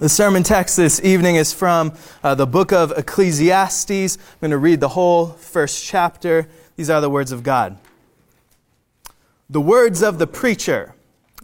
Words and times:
The 0.00 0.08
sermon 0.08 0.42
text 0.42 0.76
this 0.76 1.00
evening 1.04 1.36
is 1.36 1.52
from 1.52 1.92
uh, 2.24 2.34
the 2.34 2.48
book 2.48 2.72
of 2.72 2.90
Ecclesiastes. 2.96 4.16
I'm 4.16 4.40
going 4.40 4.50
to 4.50 4.58
read 4.58 4.80
the 4.80 4.88
whole 4.88 5.28
first 5.28 5.84
chapter. 5.84 6.48
These 6.74 6.90
are 6.90 7.00
the 7.00 7.08
words 7.08 7.30
of 7.30 7.44
God. 7.44 7.78
The 9.48 9.60
words 9.60 10.02
of 10.02 10.18
the 10.18 10.26
preacher, 10.26 10.96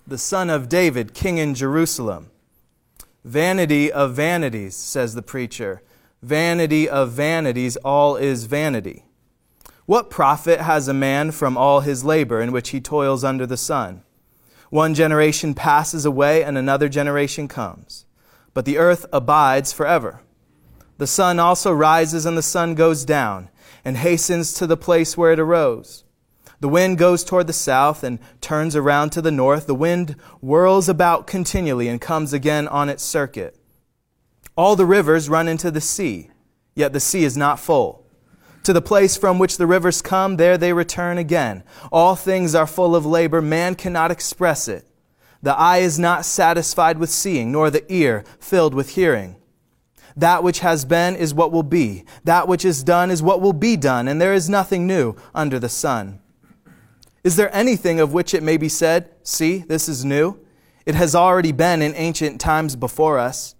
the 0.04 0.18
son 0.18 0.50
of 0.50 0.68
David, 0.68 1.14
king 1.14 1.38
in 1.38 1.54
Jerusalem. 1.54 2.28
Vanity 3.24 3.92
of 3.92 4.14
vanities, 4.14 4.74
says 4.74 5.14
the 5.14 5.22
preacher. 5.22 5.80
Vanity 6.20 6.88
of 6.88 7.12
vanities, 7.12 7.76
all 7.76 8.16
is 8.16 8.46
vanity. 8.46 9.04
What 9.86 10.10
profit 10.10 10.62
has 10.62 10.88
a 10.88 10.92
man 10.92 11.30
from 11.30 11.56
all 11.56 11.80
his 11.80 12.02
labor 12.02 12.40
in 12.40 12.50
which 12.50 12.70
he 12.70 12.80
toils 12.80 13.22
under 13.22 13.46
the 13.46 13.56
sun? 13.56 14.02
One 14.70 14.92
generation 14.92 15.54
passes 15.54 16.04
away 16.04 16.42
and 16.42 16.58
another 16.58 16.88
generation 16.88 17.46
comes 17.46 18.06
but 18.54 18.64
the 18.64 18.78
earth 18.78 19.06
abides 19.12 19.72
forever. 19.72 20.22
The 20.98 21.06
sun 21.06 21.38
also 21.38 21.72
rises 21.72 22.26
and 22.26 22.36
the 22.36 22.42
sun 22.42 22.74
goes 22.74 23.04
down 23.04 23.48
and 23.84 23.96
hastens 23.96 24.52
to 24.54 24.66
the 24.66 24.76
place 24.76 25.16
where 25.16 25.32
it 25.32 25.40
arose. 25.40 26.04
The 26.60 26.68
wind 26.68 26.98
goes 26.98 27.24
toward 27.24 27.46
the 27.46 27.54
south 27.54 28.04
and 28.04 28.18
turns 28.42 28.76
around 28.76 29.10
to 29.10 29.22
the 29.22 29.30
north. 29.30 29.66
The 29.66 29.74
wind 29.74 30.10
whirls 30.42 30.88
about 30.88 31.26
continually 31.26 31.88
and 31.88 32.00
comes 32.00 32.34
again 32.34 32.68
on 32.68 32.90
its 32.90 33.02
circuit. 33.02 33.56
All 34.56 34.76
the 34.76 34.84
rivers 34.84 35.30
run 35.30 35.48
into 35.48 35.70
the 35.70 35.80
sea, 35.80 36.30
yet 36.74 36.92
the 36.92 37.00
sea 37.00 37.24
is 37.24 37.36
not 37.36 37.60
full. 37.60 38.04
To 38.64 38.74
the 38.74 38.82
place 38.82 39.16
from 39.16 39.38
which 39.38 39.56
the 39.56 39.66
rivers 39.66 40.02
come, 40.02 40.36
there 40.36 40.58
they 40.58 40.74
return 40.74 41.16
again. 41.16 41.62
All 41.90 42.14
things 42.14 42.54
are 42.54 42.66
full 42.66 42.94
of 42.94 43.06
labor. 43.06 43.40
Man 43.40 43.74
cannot 43.74 44.10
express 44.10 44.68
it. 44.68 44.86
The 45.42 45.56
eye 45.56 45.78
is 45.78 45.98
not 45.98 46.24
satisfied 46.24 46.98
with 46.98 47.10
seeing, 47.10 47.50
nor 47.52 47.70
the 47.70 47.90
ear 47.92 48.24
filled 48.38 48.74
with 48.74 48.90
hearing. 48.90 49.36
That 50.16 50.42
which 50.42 50.60
has 50.60 50.84
been 50.84 51.16
is 51.16 51.32
what 51.32 51.52
will 51.52 51.62
be. 51.62 52.04
That 52.24 52.48
which 52.48 52.64
is 52.64 52.82
done 52.82 53.10
is 53.10 53.22
what 53.22 53.40
will 53.40 53.52
be 53.52 53.76
done, 53.76 54.08
and 54.08 54.20
there 54.20 54.34
is 54.34 54.50
nothing 54.50 54.86
new 54.86 55.14
under 55.34 55.58
the 55.58 55.68
sun. 55.68 56.20
Is 57.22 57.36
there 57.36 57.54
anything 57.54 58.00
of 58.00 58.12
which 58.12 58.34
it 58.34 58.42
may 58.42 58.56
be 58.56 58.68
said, 58.68 59.10
See, 59.22 59.58
this 59.58 59.88
is 59.88 60.04
new? 60.04 60.38
It 60.86 60.94
has 60.94 61.14
already 61.14 61.52
been 61.52 61.82
in 61.82 61.94
ancient 61.94 62.40
times 62.40 62.76
before 62.76 63.18
us. 63.18 63.54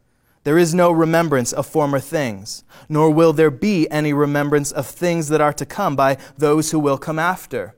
There 0.45 0.59
is 0.59 0.75
no 0.75 0.91
remembrance 0.91 1.53
of 1.53 1.67
former 1.67 2.01
things, 2.01 2.65
nor 2.89 3.11
will 3.11 3.35
there 3.35 3.51
be 3.51 3.91
any 3.91 4.15
remembrance 4.15 4.73
of 4.73 4.87
things 4.87 5.29
that 5.29 5.41
are 5.41 5.53
to 5.53 5.67
come 5.67 5.97
by 5.97 6.17
those 6.39 6.71
who 6.71 6.79
will 6.79 6.97
come 6.97 7.19
after. 7.19 7.77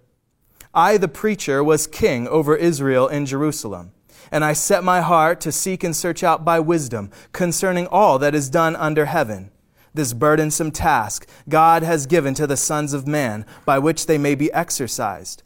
I, 0.74 0.96
the 0.96 1.08
preacher, 1.08 1.62
was 1.62 1.86
king 1.86 2.26
over 2.28 2.56
Israel 2.56 3.06
in 3.06 3.26
Jerusalem. 3.26 3.92
And 4.30 4.44
I 4.44 4.54
set 4.54 4.82
my 4.82 5.02
heart 5.02 5.40
to 5.42 5.52
seek 5.52 5.84
and 5.84 5.94
search 5.94 6.22
out 6.22 6.44
by 6.44 6.58
wisdom 6.60 7.10
concerning 7.32 7.86
all 7.86 8.18
that 8.18 8.34
is 8.34 8.48
done 8.48 8.74
under 8.76 9.04
heaven. 9.04 9.50
This 9.92 10.14
burdensome 10.14 10.70
task 10.70 11.28
God 11.48 11.82
has 11.82 12.06
given 12.06 12.32
to 12.34 12.46
the 12.46 12.56
sons 12.56 12.94
of 12.94 13.06
man 13.06 13.44
by 13.66 13.78
which 13.78 14.06
they 14.06 14.16
may 14.16 14.34
be 14.34 14.50
exercised. 14.52 15.42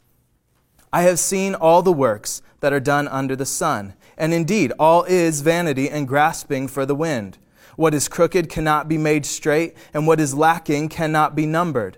I 0.93 1.01
have 1.01 1.19
seen 1.19 1.53
all 1.53 1.81
the 1.81 1.91
works 1.91 2.41
that 2.61 2.71
are 2.71 2.79
done 2.79 3.09
under 3.09 3.35
the 3.35 3.45
sun, 3.45 3.93
and 4.17 4.33
indeed 4.33 4.71
all 4.79 5.03
is 5.03 5.41
vanity 5.41 5.89
and 5.89 6.07
grasping 6.07 6.69
for 6.69 6.85
the 6.85 6.95
wind. 6.95 7.37
What 7.75 7.93
is 7.93 8.07
crooked 8.07 8.49
cannot 8.49 8.87
be 8.87 8.97
made 8.97 9.25
straight, 9.25 9.75
and 9.93 10.07
what 10.07 10.21
is 10.21 10.33
lacking 10.33 10.87
cannot 10.87 11.35
be 11.35 11.45
numbered. 11.45 11.97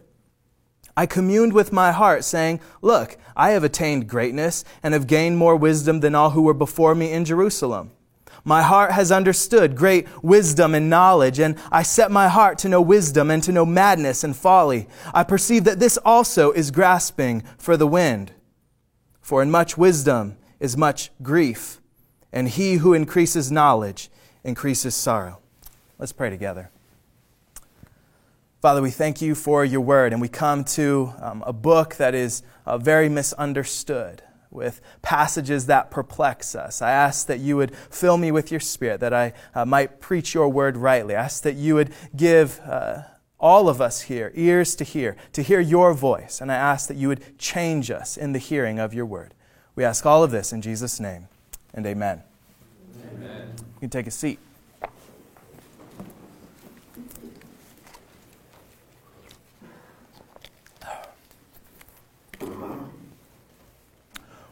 I 1.00 1.06
communed 1.06 1.54
with 1.54 1.72
my 1.72 1.94
heart, 1.94 2.26
saying, 2.26 2.60
Look, 2.82 3.18
I 3.34 3.52
have 3.52 3.64
attained 3.64 4.10
greatness 4.10 4.66
and 4.84 4.94
have 4.94 5.08
gained 5.08 5.38
more 5.38 5.56
wisdom 5.56 6.02
than 6.02 6.14
all 6.14 6.32
who 6.32 6.42
were 6.42 6.54
before 6.54 6.94
me 6.94 7.14
in 7.14 7.24
Jerusalem. 7.24 7.92
My 8.44 8.64
heart 8.64 8.92
has 8.92 9.10
understood 9.10 9.78
great 9.78 10.10
wisdom 10.22 10.76
and 10.76 10.90
knowledge, 10.90 11.40
and 11.40 11.58
I 11.72 11.84
set 11.84 12.12
my 12.12 12.28
heart 12.28 12.58
to 12.60 12.68
know 12.68 12.82
wisdom 12.82 13.32
and 13.32 13.42
to 13.44 13.54
know 13.54 13.66
madness 13.66 14.26
and 14.26 14.36
folly. 14.36 14.90
I 15.14 15.24
perceive 15.24 15.64
that 15.64 15.80
this 15.80 15.96
also 16.04 16.52
is 16.52 16.70
grasping 16.70 17.44
for 17.58 17.78
the 17.78 17.88
wind. 17.88 18.34
For 19.22 19.42
in 19.42 19.50
much 19.50 19.78
wisdom 19.78 20.36
is 20.60 20.76
much 20.76 21.12
grief, 21.22 21.80
and 22.34 22.50
he 22.50 22.74
who 22.74 22.94
increases 22.94 23.50
knowledge 23.50 24.10
increases 24.44 24.96
sorrow. 24.96 25.40
Let's 25.98 26.12
pray 26.12 26.30
together. 26.30 26.72
Father, 28.62 28.82
we 28.82 28.92
thank 28.92 29.22
you 29.22 29.36
for 29.36 29.64
your 29.64 29.80
word, 29.80 30.12
and 30.12 30.22
we 30.22 30.28
come 30.28 30.66
to 30.66 31.14
um, 31.22 31.42
a 31.48 31.54
book 31.54 31.96
that 31.96 32.14
is 32.14 32.44
uh, 32.66 32.78
very 32.78 33.08
misunderstood 33.08 34.22
with 34.52 34.82
passages 35.02 35.68
that 35.68 35.90
perplex 35.90 36.56
us. 36.56 36.82
I 36.82 36.92
ask 36.92 37.28
that 37.28 37.40
you 37.40 37.56
would 37.56 37.74
fill 37.74 38.18
me 38.18 38.34
with 38.34 38.52
your 38.52 38.60
spirit, 38.60 39.00
that 39.00 39.14
I 39.14 39.32
uh, 39.56 39.64
might 39.64 40.02
preach 40.02 40.34
your 40.34 40.50
word 40.50 40.76
rightly. 40.76 41.16
I 41.16 41.24
ask 41.24 41.42
that 41.44 41.56
you 41.56 41.76
would 41.76 41.94
give 42.18 42.60
uh, 42.66 43.04
all 43.40 43.70
of 43.70 43.80
us 43.80 44.02
here 44.02 44.34
ears 44.36 44.76
to 44.76 44.84
hear, 44.84 45.16
to 45.32 45.42
hear 45.42 45.62
your 45.62 45.94
voice, 45.94 46.42
and 46.42 46.52
I 46.52 46.56
ask 46.56 46.90
that 46.90 46.98
you 46.98 47.08
would 47.08 47.38
change 47.38 47.90
us 47.90 48.18
in 48.18 48.34
the 48.34 48.40
hearing 48.40 48.78
of 48.78 48.94
your 48.94 49.06
word. 49.06 49.36
We 49.76 49.86
ask 49.86 50.06
all 50.06 50.22
of 50.22 50.32
this 50.32 50.52
in 50.52 50.62
Jesus' 50.62 51.00
name, 51.00 51.30
and 51.74 51.86
amen. 51.86 52.24
amen. 53.16 53.54
You 53.58 53.80
can 53.80 53.90
take 53.90 54.08
a 54.08 54.12
seat. 54.12 54.38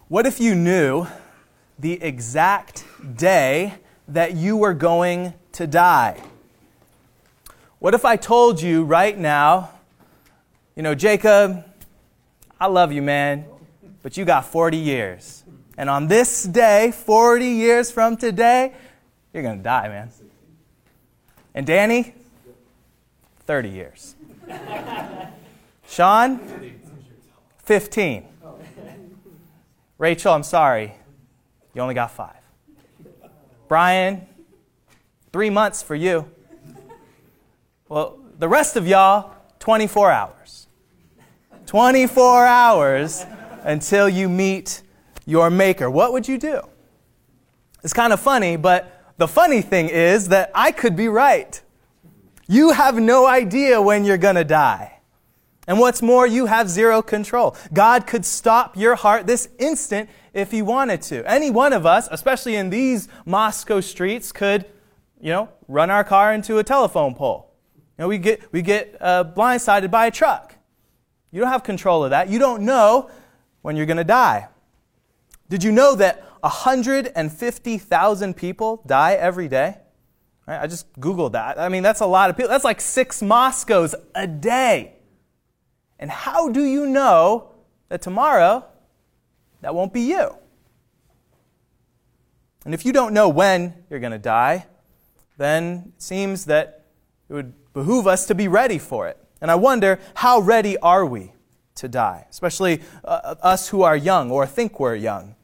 What 0.10 0.26
if 0.26 0.40
you 0.40 0.56
knew 0.56 1.06
the 1.78 2.02
exact 2.02 2.86
day 3.18 3.74
that 4.08 4.36
you 4.36 4.56
were 4.56 4.74
going 4.74 5.34
to 5.52 5.68
die? 5.68 6.24
What 7.80 7.94
if 7.94 8.06
I 8.06 8.16
told 8.16 8.62
you 8.62 8.86
right 8.86 9.18
now, 9.18 9.70
you 10.78 10.82
know, 10.82 10.96
Jacob, 10.96 11.62
I 12.58 12.68
love 12.68 12.94
you, 12.94 13.02
man, 13.02 13.48
but 14.02 14.16
you 14.16 14.24
got 14.24 14.46
40 14.46 14.78
years. 14.78 15.44
And 15.78 15.90
on 15.90 16.08
this 16.08 16.44
day, 16.44 16.92
40 16.92 17.46
years 17.46 17.92
from 17.92 18.16
today, 18.16 18.72
you're 19.34 19.44
going 19.44 19.58
to 19.58 19.64
die, 19.64 19.90
man. 19.90 20.10
And 21.54 21.68
Danny, 21.68 22.16
30 23.46 23.70
years. 23.70 24.16
Sean, 25.86 26.40
15. 27.66 28.26
Rachel, 29.98 30.34
I'm 30.34 30.44
sorry. 30.44 30.94
You 31.74 31.82
only 31.82 31.96
got 31.96 32.12
five. 32.12 32.36
Brian, 33.68 34.28
three 35.34 35.50
months 35.50 35.82
for 35.82 35.96
you. 35.96 36.30
Well, 37.90 38.20
the 38.38 38.48
rest 38.48 38.76
of 38.76 38.88
y'all, 38.88 39.34
24 39.60 40.12
hours. 40.12 40.68
24 41.66 42.46
hours 42.46 43.26
until 43.64 44.08
you 44.08 44.30
meet 44.30 44.82
your 45.26 45.50
maker. 45.50 45.90
What 45.90 46.14
would 46.14 46.28
you 46.28 46.38
do? 46.38 46.62
It's 47.84 47.94
kind 47.94 48.14
of 48.14 48.20
funny, 48.20 48.56
but 48.56 49.14
the 49.18 49.28
funny 49.28 49.62
thing 49.62 49.90
is 49.90 50.30
that 50.30 50.52
I 50.54 50.72
could 50.72 50.96
be 50.96 51.08
right. 51.08 51.62
You 52.48 52.72
have 52.72 52.96
no 52.96 53.26
idea 53.26 53.82
when 53.82 54.06
you're 54.06 54.18
going 54.18 54.36
to 54.36 54.44
die. 54.44 54.97
And 55.68 55.80
what's 55.80 56.02
more, 56.02 56.26
you 56.26 56.46
have 56.46 56.70
zero 56.70 57.02
control. 57.02 57.56
God 57.74 58.08
could 58.08 58.26
stop 58.26 58.78
your 58.78 58.96
heart 58.96 59.28
this 59.28 59.50
instant 59.60 60.10
if 60.34 60.50
he 60.52 60.62
wanted 60.62 61.02
to. 61.04 61.30
Any 61.30 61.52
one 61.52 61.74
of 61.74 61.86
us, 61.86 62.08
especially 62.10 62.56
in 62.56 62.70
these 62.70 63.10
Moscow 63.26 63.82
streets, 63.82 64.32
could, 64.32 64.66
you 65.20 65.30
know, 65.32 65.50
run 65.68 65.90
our 65.90 66.06
car 66.06 66.34
into 66.34 66.58
a 66.58 66.64
telephone 66.64 67.14
pole. 67.14 67.54
You 67.76 68.04
know, 68.04 68.08
we 68.08 68.18
get, 68.18 68.54
we 68.54 68.62
get 68.62 68.96
uh, 69.02 69.26
blindsided 69.26 69.92
by 69.92 70.06
a 70.06 70.12
truck. 70.12 70.56
You 71.32 71.42
don't 71.42 71.52
have 71.52 71.64
control 71.64 72.06
of 72.06 72.12
that. 72.12 72.30
You 72.30 72.40
don't 72.40 72.64
know 72.64 73.12
when 73.62 73.76
you're 73.76 73.86
going 73.86 73.98
to 73.98 74.06
die. 74.06 74.48
Did 75.50 75.64
you 75.64 75.74
know 75.74 75.96
that 75.96 76.24
150,000 76.42 78.38
people 78.38 78.84
die 78.86 79.14
every 79.14 79.50
day? 79.50 79.78
Right, 80.48 80.62
I 80.62 80.68
just 80.68 80.94
Googled 80.94 81.34
that. 81.34 81.60
I 81.60 81.68
mean, 81.68 81.84
that's 81.84 82.00
a 82.00 82.06
lot 82.06 82.30
of 82.30 82.38
people. 82.38 82.50
That's 82.50 82.64
like 82.64 82.80
six 82.80 83.22
Moscows 83.22 83.94
a 84.16 84.26
day. 84.26 84.97
And 86.00 86.12
how 86.12 86.50
do 86.50 86.64
you 86.64 86.86
know 86.86 87.52
that 87.90 88.02
tomorrow 88.02 88.66
that 89.62 89.74
won't 89.74 89.94
be 89.94 90.02
you? 90.02 90.36
And 92.66 92.74
if 92.74 92.86
you 92.86 92.92
don't 92.92 93.14
know 93.14 93.30
when 93.30 93.74
you're 93.90 94.00
going 94.00 94.12
to 94.12 94.20
die, 94.20 94.68
then 95.38 95.94
it 95.96 96.02
seems 96.02 96.46
that 96.46 96.86
it 97.30 97.34
would 97.34 97.54
behoove 97.74 98.08
us 98.08 98.26
to 98.28 98.36
be 98.36 98.48
ready 98.48 98.78
for 98.78 99.08
it. 99.08 99.18
And 99.40 99.50
I 99.50 99.56
wonder, 99.56 100.00
how 100.16 100.40
ready 100.40 100.78
are 100.80 101.06
we 101.06 101.34
to 101.76 101.88
die? 101.88 102.26
Especially 102.30 102.82
uh, 103.04 103.36
us 103.42 103.70
who 103.70 103.84
are 103.84 103.96
young 103.96 104.32
or 104.32 104.46
think 104.46 104.80
we're 104.80 104.96
young. 104.96 105.36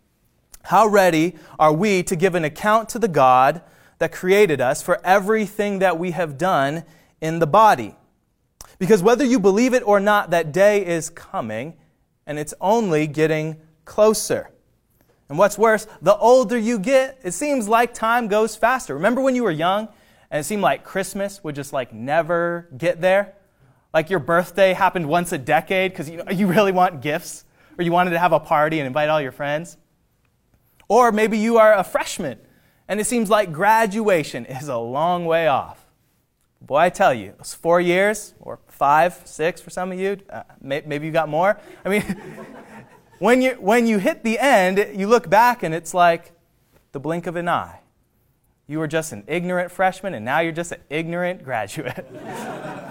How 0.63 0.87
ready 0.87 1.35
are 1.59 1.73
we 1.73 2.03
to 2.03 2.15
give 2.15 2.35
an 2.35 2.43
account 2.43 2.89
to 2.89 2.99
the 2.99 3.07
God 3.07 3.61
that 3.99 4.11
created 4.11 4.59
us 4.59 4.81
for 4.81 4.99
everything 5.05 5.79
that 5.79 5.99
we 5.99 6.11
have 6.11 6.37
done 6.37 6.83
in 7.21 7.39
the 7.39 7.47
body? 7.47 7.95
Because 8.83 9.01
whether 9.01 9.23
you 9.23 9.39
believe 9.39 9.73
it 9.73 9.81
or 9.85 10.01
not, 10.01 10.31
that 10.31 10.51
day 10.51 10.85
is 10.85 11.09
coming, 11.09 11.77
and 12.27 12.37
it's 12.37 12.53
only 12.59 13.07
getting 13.07 13.55
closer. 13.85 14.51
And 15.29 15.37
what's 15.37 15.57
worse, 15.57 15.87
the 16.01 16.17
older 16.17 16.57
you 16.57 16.77
get, 16.77 17.17
it 17.23 17.31
seems 17.31 17.69
like 17.69 17.93
time 17.93 18.27
goes 18.27 18.57
faster. 18.57 18.93
Remember 18.93 19.21
when 19.21 19.35
you 19.35 19.43
were 19.43 19.51
young 19.51 19.87
and 20.29 20.41
it 20.41 20.43
seemed 20.43 20.61
like 20.61 20.83
Christmas 20.83 21.41
would 21.45 21.55
just 21.55 21.71
like 21.71 21.93
never 21.93 22.67
get 22.77 22.99
there? 22.99 23.35
Like 23.93 24.09
your 24.09 24.19
birthday 24.19 24.73
happened 24.73 25.07
once 25.07 25.31
a 25.31 25.37
decade 25.37 25.93
because 25.93 26.09
you, 26.09 26.21
you 26.29 26.47
really 26.47 26.73
want 26.73 27.01
gifts 27.01 27.45
or 27.77 27.85
you 27.85 27.93
wanted 27.93 28.09
to 28.09 28.19
have 28.19 28.33
a 28.33 28.39
party 28.41 28.81
and 28.81 28.85
invite 28.85 29.07
all 29.07 29.21
your 29.21 29.31
friends. 29.31 29.77
Or 30.89 31.13
maybe 31.13 31.37
you 31.37 31.57
are 31.57 31.73
a 31.73 31.85
freshman 31.85 32.37
and 32.89 32.99
it 32.99 33.05
seems 33.05 33.29
like 33.29 33.53
graduation 33.53 34.45
is 34.45 34.67
a 34.67 34.77
long 34.77 35.25
way 35.25 35.47
off. 35.47 35.82
Boy, 36.65 36.77
I 36.77 36.89
tell 36.89 37.13
you, 37.13 37.33
it's 37.39 37.53
four 37.53 37.81
years 37.81 38.33
or 38.39 38.57
five, 38.69 39.21
six 39.25 39.59
for 39.59 39.69
some 39.69 39.91
of 39.91 39.99
you. 39.99 40.17
Uh, 40.29 40.43
may, 40.61 40.81
maybe 40.85 41.05
you 41.05 41.11
got 41.11 41.27
more. 41.27 41.59
I 41.83 41.89
mean, 41.89 42.01
when, 43.19 43.41
you, 43.41 43.51
when 43.59 43.85
you 43.85 43.97
hit 43.97 44.23
the 44.23 44.39
end, 44.39 44.97
you 44.97 45.07
look 45.07 45.29
back 45.29 45.63
and 45.63 45.75
it's 45.75 45.93
like 45.93 46.31
the 46.93 47.01
blink 47.01 47.27
of 47.27 47.35
an 47.35 47.49
eye. 47.49 47.81
You 48.65 48.79
were 48.79 48.87
just 48.87 49.11
an 49.11 49.25
ignorant 49.27 49.71
freshman 49.71 50.13
and 50.13 50.23
now 50.23 50.39
you're 50.39 50.53
just 50.53 50.71
an 50.71 50.79
ignorant 50.89 51.43
graduate. 51.43 52.09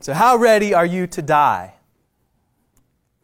so, 0.00 0.14
how 0.14 0.36
ready 0.36 0.72
are 0.72 0.86
you 0.86 1.08
to 1.08 1.22
die? 1.22 1.74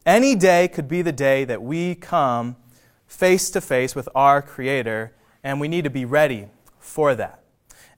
Any 0.04 0.34
day 0.34 0.66
could 0.66 0.88
be 0.88 1.02
the 1.02 1.12
day 1.12 1.44
that 1.44 1.62
we 1.62 1.94
come 1.94 2.56
face 3.06 3.50
to 3.50 3.60
face 3.60 3.94
with 3.94 4.08
our 4.14 4.40
Creator, 4.40 5.12
and 5.44 5.60
we 5.60 5.68
need 5.68 5.84
to 5.84 5.90
be 5.90 6.04
ready 6.04 6.48
for 6.78 7.14
that. 7.14 7.39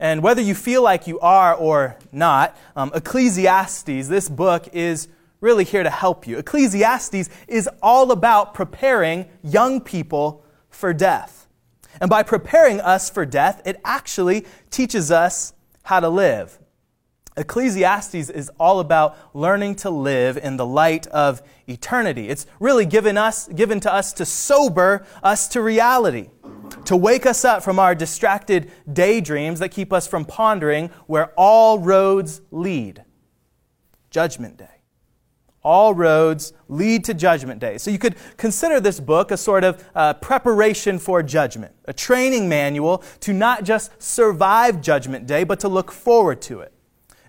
And 0.02 0.20
whether 0.20 0.42
you 0.42 0.56
feel 0.56 0.82
like 0.82 1.06
you 1.06 1.20
are 1.20 1.54
or 1.54 1.96
not, 2.10 2.56
um, 2.74 2.90
Ecclesiastes, 2.92 4.08
this 4.08 4.28
book, 4.28 4.68
is 4.72 5.06
really 5.40 5.62
here 5.62 5.84
to 5.84 5.90
help 5.90 6.26
you. 6.26 6.38
Ecclesiastes 6.38 7.30
is 7.46 7.68
all 7.80 8.10
about 8.10 8.52
preparing 8.52 9.26
young 9.44 9.80
people 9.80 10.44
for 10.70 10.92
death. 10.92 11.46
And 12.00 12.10
by 12.10 12.24
preparing 12.24 12.80
us 12.80 13.10
for 13.10 13.24
death, 13.24 13.62
it 13.64 13.80
actually 13.84 14.44
teaches 14.70 15.12
us 15.12 15.52
how 15.84 16.00
to 16.00 16.08
live. 16.08 16.58
Ecclesiastes 17.36 18.28
is 18.28 18.50
all 18.58 18.80
about 18.80 19.16
learning 19.36 19.76
to 19.76 19.90
live 19.90 20.36
in 20.36 20.56
the 20.56 20.66
light 20.66 21.06
of 21.06 21.42
eternity. 21.68 22.28
It's 22.28 22.44
really 22.58 22.86
given 22.86 23.16
us 23.16 23.46
given 23.46 23.78
to 23.80 23.92
us 23.92 24.12
to 24.14 24.26
sober 24.26 25.06
us 25.22 25.46
to 25.48 25.62
reality 25.62 26.28
to 26.84 26.96
wake 26.96 27.26
us 27.26 27.44
up 27.44 27.62
from 27.62 27.78
our 27.78 27.94
distracted 27.94 28.70
daydreams 28.92 29.58
that 29.60 29.70
keep 29.70 29.92
us 29.92 30.06
from 30.06 30.24
pondering 30.24 30.88
where 31.06 31.32
all 31.36 31.78
roads 31.78 32.40
lead 32.50 33.04
Judgment 34.10 34.56
Day. 34.56 34.68
All 35.64 35.94
roads 35.94 36.52
lead 36.68 37.04
to 37.04 37.14
Judgment 37.14 37.60
Day. 37.60 37.78
So 37.78 37.90
you 37.90 37.98
could 37.98 38.16
consider 38.36 38.80
this 38.80 38.98
book 38.98 39.30
a 39.30 39.36
sort 39.36 39.62
of 39.62 39.84
uh, 39.94 40.14
preparation 40.14 40.98
for 40.98 41.22
judgment, 41.22 41.74
a 41.84 41.92
training 41.92 42.48
manual 42.48 43.04
to 43.20 43.32
not 43.32 43.62
just 43.62 44.02
survive 44.02 44.80
Judgment 44.80 45.26
Day, 45.26 45.44
but 45.44 45.60
to 45.60 45.68
look 45.68 45.92
forward 45.92 46.42
to 46.42 46.60
it. 46.60 46.71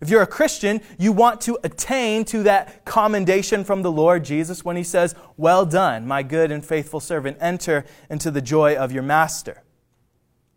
If 0.04 0.10
you're 0.10 0.22
a 0.22 0.28
Christian, 0.28 0.82
you 1.00 1.14
want 1.14 1.40
to 1.42 1.58
attain 1.64 2.26
to 2.26 2.44
that 2.44 2.84
commendation 2.84 3.64
from 3.64 3.84
the 3.84 3.92
Lord 3.92 4.26
Jesus 4.26 4.66
when 4.66 4.76
he 4.76 4.84
says, 4.84 5.16
Well 5.38 5.66
done, 5.66 6.06
my 6.06 6.24
good 6.24 6.52
and 6.52 6.64
faithful 6.64 7.00
servant. 7.00 7.38
Enter 7.40 7.86
into 8.10 8.30
the 8.30 8.42
joy 8.42 8.76
of 8.76 8.92
your 8.92 9.02
master. 9.02 9.64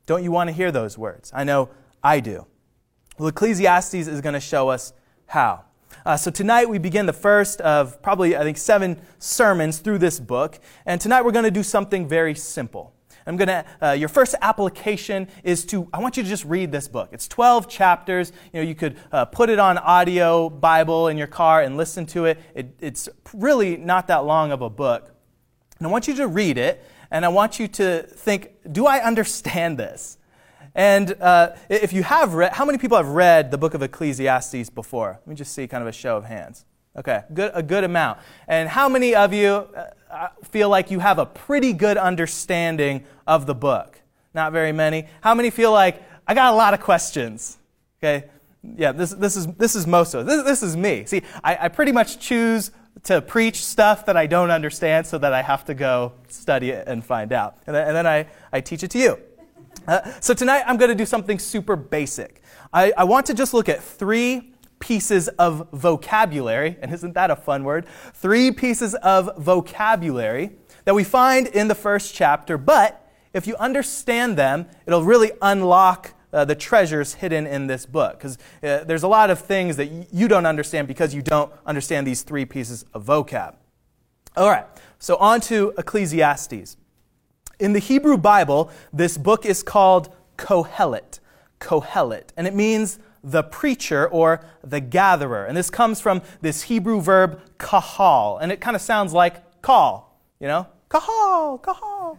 Don't 0.05 0.25
you 0.25 0.33
want 0.33 0.49
to 0.49 0.53
hear 0.53 0.73
those 0.73 0.99
words? 0.99 1.31
I 1.33 1.45
know 1.45 1.71
I 2.03 2.19
do. 2.19 2.45
Well, 3.19 3.29
Ecclesiastes 3.29 3.95
is 3.95 4.21
going 4.21 4.33
to 4.33 4.41
show 4.41 4.69
us 4.69 4.93
how. 5.27 5.63
Uh, 6.05 6.17
so 6.17 6.33
tonight 6.33 6.69
we 6.69 6.79
begin 6.79 7.07
the 7.07 7.13
first 7.13 7.61
of 7.61 8.03
probably, 8.03 8.37
I 8.37 8.43
think, 8.43 8.59
seven 8.59 9.01
sermons 9.21 9.79
through 9.79 9.99
this 9.99 10.19
book. 10.19 10.59
And 10.87 11.01
tonight 11.01 11.25
we're 11.25 11.31
going 11.31 11.45
to 11.45 11.53
do 11.53 11.63
something 11.63 12.09
very 12.09 12.35
simple. 12.35 12.96
I'm 13.27 13.37
going 13.37 13.49
to, 13.49 13.65
uh, 13.83 13.93
your 13.93 14.09
first 14.09 14.37
application 14.41 15.27
is 15.43 15.65
to, 15.67 15.89
I 15.93 15.99
want 15.99 16.17
you 16.17 16.23
to 16.23 16.29
just 16.29 16.45
read 16.45 16.71
this 16.71 16.87
book. 16.87 17.09
It's 17.13 17.27
12 17.27 17.69
chapters. 17.69 18.33
You 18.53 18.61
know, 18.61 18.69
you 18.69 18.77
could 18.77 18.97
uh, 19.11 19.25
put 19.25 19.51
it 19.51 19.59
on 19.59 19.79
audio 19.79 20.49
Bible 20.49 21.09
in 21.09 21.19
your 21.19 21.27
car 21.27 21.63
and 21.63 21.77
listen 21.77 22.07
to 22.07 22.27
it. 22.27 22.39
it. 22.55 22.77
It's 22.81 23.09
really 23.35 23.77
not 23.77 24.07
that 24.07 24.25
long 24.25 24.53
of 24.53 24.63
a 24.63 24.71
book. 24.71 25.11
And 25.79 25.87
I 25.87 25.91
want 25.91 26.07
you 26.07 26.15
to 26.15 26.29
read 26.29 26.57
it, 26.57 26.83
and 27.11 27.25
I 27.25 27.29
want 27.29 27.59
you 27.59 27.69
to 27.69 28.03
think, 28.03 28.53
do 28.73 28.87
I 28.87 29.03
understand 29.03 29.77
this? 29.77 30.19
And 30.75 31.17
uh, 31.21 31.57
if 31.69 31.93
you 31.93 32.03
have 32.03 32.35
read, 32.35 32.53
how 32.53 32.65
many 32.65 32.79
people 32.79 32.97
have 32.97 33.09
read 33.09 33.51
the 33.51 33.59
book 33.59 33.75
of 33.75 33.83
Ecclesiastes 33.83 34.71
before? 34.71 35.19
Let 35.21 35.27
me 35.27 35.35
just 35.35 35.53
see 35.53 35.67
kind 35.67 35.83
of 35.83 35.89
a 35.89 35.93
show 35.93 36.17
of 36.17 36.25
hands. 36.25 36.65
Okay, 36.97 37.23
good, 37.35 37.51
a 37.55 37.63
good 37.63 37.85
amount. 37.85 38.21
And 38.49 38.69
how 38.69 38.89
many 38.89 39.15
of 39.15 39.35
you 39.35 39.49
uh, 39.51 39.91
feel 40.45 40.69
like 40.69 40.91
you 40.91 41.01
have 41.01 41.19
a 41.19 41.27
pretty 41.27 41.73
good 41.73 41.97
understanding 41.97 43.05
of 43.27 43.47
the 43.47 43.55
book? 43.55 44.01
Not 44.35 44.53
very 44.53 44.73
many. 44.73 45.07
How 45.21 45.35
many 45.35 45.51
feel 45.51 45.73
like 45.73 46.03
I 46.27 46.35
got 46.35 46.53
a 46.53 46.57
lot 46.57 46.75
of 46.75 46.81
questions? 46.81 47.59
Okay, 47.99 48.29
yeah, 48.77 48.93
this, 48.93 49.11
this, 49.11 49.37
is, 49.37 49.47
this 49.47 49.75
is 49.75 49.87
most 49.87 50.15
of 50.15 50.23
it. 50.23 50.25
This, 50.27 50.45
this 50.45 50.63
is 50.63 50.77
me. 50.77 51.05
See, 51.07 51.23
I, 51.43 51.59
I 51.63 51.69
pretty 51.69 51.93
much 51.93 52.19
choose 52.19 52.71
to 53.05 53.21
preach 53.21 53.65
stuff 53.65 54.07
that 54.07 54.17
I 54.17 54.27
don't 54.27 54.51
understand 54.51 55.07
so 55.07 55.19
that 55.19 55.33
I 55.33 55.43
have 55.43 55.65
to 55.67 55.75
go 55.75 56.13
study 56.29 56.71
it 56.71 56.89
and 56.89 57.05
find 57.05 57.33
out. 57.33 57.59
And 57.67 57.77
then, 57.77 57.89
and 57.89 57.97
then 57.97 58.07
I, 58.07 58.27
I 58.53 58.61
teach 58.61 58.83
it 58.83 58.91
to 58.93 58.99
you. 58.99 59.19
Uh, 59.87 60.11
so 60.21 60.35
tonight 60.35 60.65
I'm 60.67 60.77
going 60.77 60.89
to 60.89 60.95
do 60.95 61.07
something 61.07 61.39
super 61.39 61.77
basic. 61.77 62.43
I, 62.73 62.93
I 62.97 63.05
want 63.05 63.27
to 63.27 63.35
just 63.35 63.55
look 63.55 63.69
at 63.69 63.83
three 63.83 64.53
pieces 64.87 65.27
of 65.31 65.69
vocabulary, 65.73 66.77
and 66.81 66.95
isn't 66.95 67.15
that 67.15 67.29
a 67.29 67.35
fun 67.35 67.65
word? 67.65 67.87
Three 68.15 68.53
pieces 68.53 68.95
of 68.95 69.37
vocabulary 69.37 70.53
that 70.85 70.95
we 70.95 71.03
find 71.03 71.49
in 71.49 71.67
the 71.67 71.75
first 71.75 72.15
chapter, 72.15 72.57
but 72.57 73.05
if 73.35 73.49
you 73.49 73.57
understand 73.57 74.37
them, 74.37 74.67
it'll 74.87 75.03
really 75.03 75.33
unlock 75.43 76.15
uh, 76.33 76.45
the 76.45 76.55
treasures 76.55 77.15
hidden 77.15 77.49
in 77.49 77.67
this 77.67 77.85
book. 77.85 78.17
Because 78.17 78.39
uh, 78.63 78.85
there's 78.85 79.03
a 79.03 79.09
lot 79.09 79.29
of 79.29 79.41
things 79.41 79.77
that 79.77 79.91
y- 79.91 80.07
you 80.13 80.29
don't 80.29 80.47
understand 80.47 80.87
because 80.87 81.13
you 81.13 81.21
don't 81.21 81.53
understand 81.67 82.07
these 82.07 82.23
three 82.23 82.45
pieces 82.45 82.85
of 82.95 83.05
vocab. 83.05 83.57
All 84.37 84.49
right, 84.49 84.67
so 85.01 85.17
on 85.17 85.41
to 85.43 85.75
Ecclesiastes. 85.77 86.77
In 87.59 87.73
the 87.73 87.81
Hebrew 87.81 88.19
Bible, 88.19 88.71
this 88.93 89.19
book 89.19 89.45
is 89.47 89.65
called 89.65 90.15
Kohelet. 90.37 91.19
Kohelet. 91.59 92.29
And 92.37 92.47
it 92.47 92.55
means 92.55 93.01
the 93.27 93.43
preacher 93.43 94.07
or 94.07 94.41
the 94.63 94.81
gatherer. 94.81 95.45
And 95.45 95.57
this 95.57 95.69
comes 95.69 96.01
from 96.01 96.23
this 96.41 96.63
Hebrew 96.63 97.01
verb 97.01 97.41
kahal. 97.59 98.39
And 98.39 98.53
it 98.53 98.61
kind 98.61 98.77
of 98.77 98.81
sounds 98.81 99.13
like 99.13 99.61
call, 99.63 100.19
you 100.39 100.47
know? 100.47 100.69
Kahal, 100.89 101.59
kahal. 101.59 102.19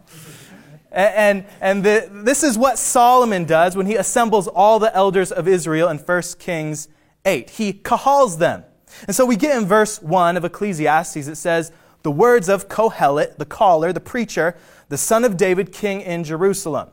and 0.92 1.46
and 1.62 1.82
the, 1.82 2.08
this 2.12 2.42
is 2.42 2.58
what 2.58 2.78
Solomon 2.78 3.44
does 3.46 3.74
when 3.74 3.86
he 3.86 3.96
assembles 3.96 4.46
all 4.46 4.78
the 4.78 4.94
elders 4.94 5.32
of 5.32 5.48
Israel 5.48 5.88
in 5.88 5.96
1 5.96 6.22
Kings 6.38 6.88
8. 7.24 7.50
He 7.50 7.72
kahals 7.72 8.38
them. 8.38 8.64
And 9.06 9.16
so 9.16 9.24
we 9.24 9.36
get 9.36 9.56
in 9.56 9.66
verse 9.66 10.02
1 10.02 10.36
of 10.36 10.44
Ecclesiastes, 10.44 11.26
it 11.26 11.36
says, 11.36 11.72
The 12.02 12.10
words 12.10 12.50
of 12.50 12.68
Kohelet, 12.68 13.38
the 13.38 13.46
caller, 13.46 13.92
the 13.92 14.00
preacher, 14.00 14.56
the 14.90 14.98
son 14.98 15.24
of 15.24 15.38
David, 15.38 15.72
king 15.72 16.02
in 16.02 16.24
Jerusalem. 16.24 16.90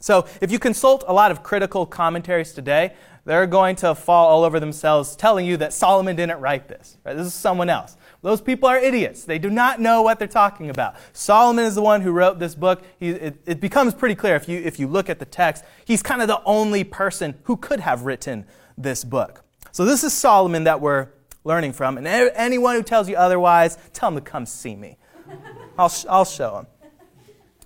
So 0.00 0.26
if 0.40 0.52
you 0.52 0.58
consult 0.58 1.04
a 1.06 1.12
lot 1.12 1.30
of 1.30 1.42
critical 1.42 1.86
commentaries 1.86 2.52
today, 2.52 2.94
they're 3.24 3.46
going 3.46 3.76
to 3.76 3.94
fall 3.94 4.28
all 4.28 4.44
over 4.44 4.58
themselves 4.58 5.14
telling 5.14 5.44
you 5.44 5.58
that 5.58 5.72
Solomon 5.72 6.16
didn't 6.16 6.40
write 6.40 6.66
this. 6.66 6.96
Right? 7.04 7.14
This 7.14 7.26
is 7.26 7.34
someone 7.34 7.68
else. 7.68 7.96
Those 8.22 8.40
people 8.40 8.68
are 8.68 8.78
idiots. 8.78 9.24
They 9.24 9.38
do 9.38 9.50
not 9.50 9.80
know 9.80 10.02
what 10.02 10.18
they're 10.18 10.26
talking 10.26 10.70
about. 10.70 10.96
Solomon 11.12 11.64
is 11.64 11.74
the 11.74 11.82
one 11.82 12.00
who 12.00 12.10
wrote 12.10 12.38
this 12.38 12.54
book. 12.54 12.82
He, 12.98 13.10
it, 13.10 13.42
it 13.44 13.60
becomes 13.60 13.94
pretty 13.94 14.14
clear 14.14 14.34
if 14.34 14.48
you, 14.48 14.58
if 14.58 14.78
you 14.78 14.88
look 14.88 15.10
at 15.10 15.18
the 15.18 15.24
text. 15.24 15.64
He's 15.84 16.02
kind 16.02 16.22
of 16.22 16.28
the 16.28 16.42
only 16.44 16.84
person 16.84 17.34
who 17.44 17.56
could 17.56 17.80
have 17.80 18.02
written 18.02 18.46
this 18.76 19.04
book. 19.04 19.44
So 19.72 19.84
this 19.84 20.04
is 20.04 20.12
Solomon 20.12 20.64
that 20.64 20.80
we're 20.80 21.08
learning 21.44 21.74
from. 21.74 21.98
And 21.98 22.06
anyone 22.06 22.74
who 22.76 22.82
tells 22.82 23.08
you 23.08 23.16
otherwise, 23.16 23.76
tell 23.92 24.10
them 24.10 24.24
to 24.24 24.30
come 24.30 24.46
see 24.46 24.74
me. 24.74 24.96
I'll, 25.78 25.92
I'll 26.08 26.24
show 26.24 26.54
them. 26.54 26.66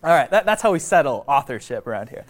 All 0.04 0.10
right, 0.10 0.28
that, 0.30 0.44
that's 0.44 0.60
how 0.60 0.72
we 0.72 0.80
settle 0.80 1.24
authorship 1.28 1.86
around 1.86 2.08
here. 2.08 2.24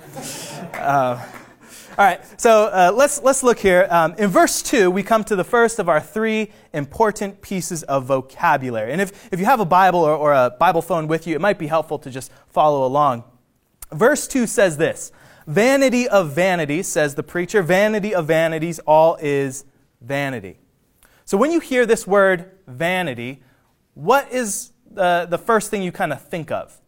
Uh, 0.74 1.18
all 1.98 2.04
right, 2.04 2.20
so 2.38 2.66
uh, 2.66 2.92
let's, 2.94 3.22
let's 3.22 3.42
look 3.42 3.58
here. 3.58 3.86
Um, 3.88 4.14
in 4.18 4.28
verse 4.28 4.60
2, 4.60 4.90
we 4.90 5.02
come 5.02 5.24
to 5.24 5.36
the 5.36 5.44
first 5.44 5.78
of 5.78 5.88
our 5.88 5.98
three 5.98 6.52
important 6.74 7.40
pieces 7.40 7.82
of 7.84 8.04
vocabulary. 8.04 8.92
And 8.92 9.00
if, 9.00 9.32
if 9.32 9.40
you 9.40 9.46
have 9.46 9.58
a 9.58 9.64
Bible 9.64 10.00
or, 10.00 10.14
or 10.14 10.34
a 10.34 10.50
Bible 10.50 10.82
phone 10.82 11.08
with 11.08 11.26
you, 11.26 11.34
it 11.34 11.40
might 11.40 11.58
be 11.58 11.66
helpful 11.66 11.98
to 12.00 12.10
just 12.10 12.30
follow 12.46 12.84
along. 12.86 13.24
Verse 13.90 14.28
2 14.28 14.46
says 14.46 14.76
this 14.76 15.10
Vanity 15.46 16.06
of 16.06 16.32
vanities, 16.32 16.86
says 16.86 17.14
the 17.14 17.22
preacher, 17.22 17.62
vanity 17.62 18.14
of 18.14 18.26
vanities, 18.26 18.80
all 18.80 19.16
is 19.18 19.64
vanity. 20.02 20.58
So 21.24 21.38
when 21.38 21.50
you 21.50 21.60
hear 21.60 21.86
this 21.86 22.06
word 22.06 22.50
vanity, 22.66 23.42
what 23.94 24.30
is 24.30 24.72
the, 24.90 25.26
the 25.30 25.38
first 25.38 25.70
thing 25.70 25.82
you 25.82 25.90
kind 25.90 26.12
of 26.12 26.20
think 26.20 26.50
of? 26.50 26.78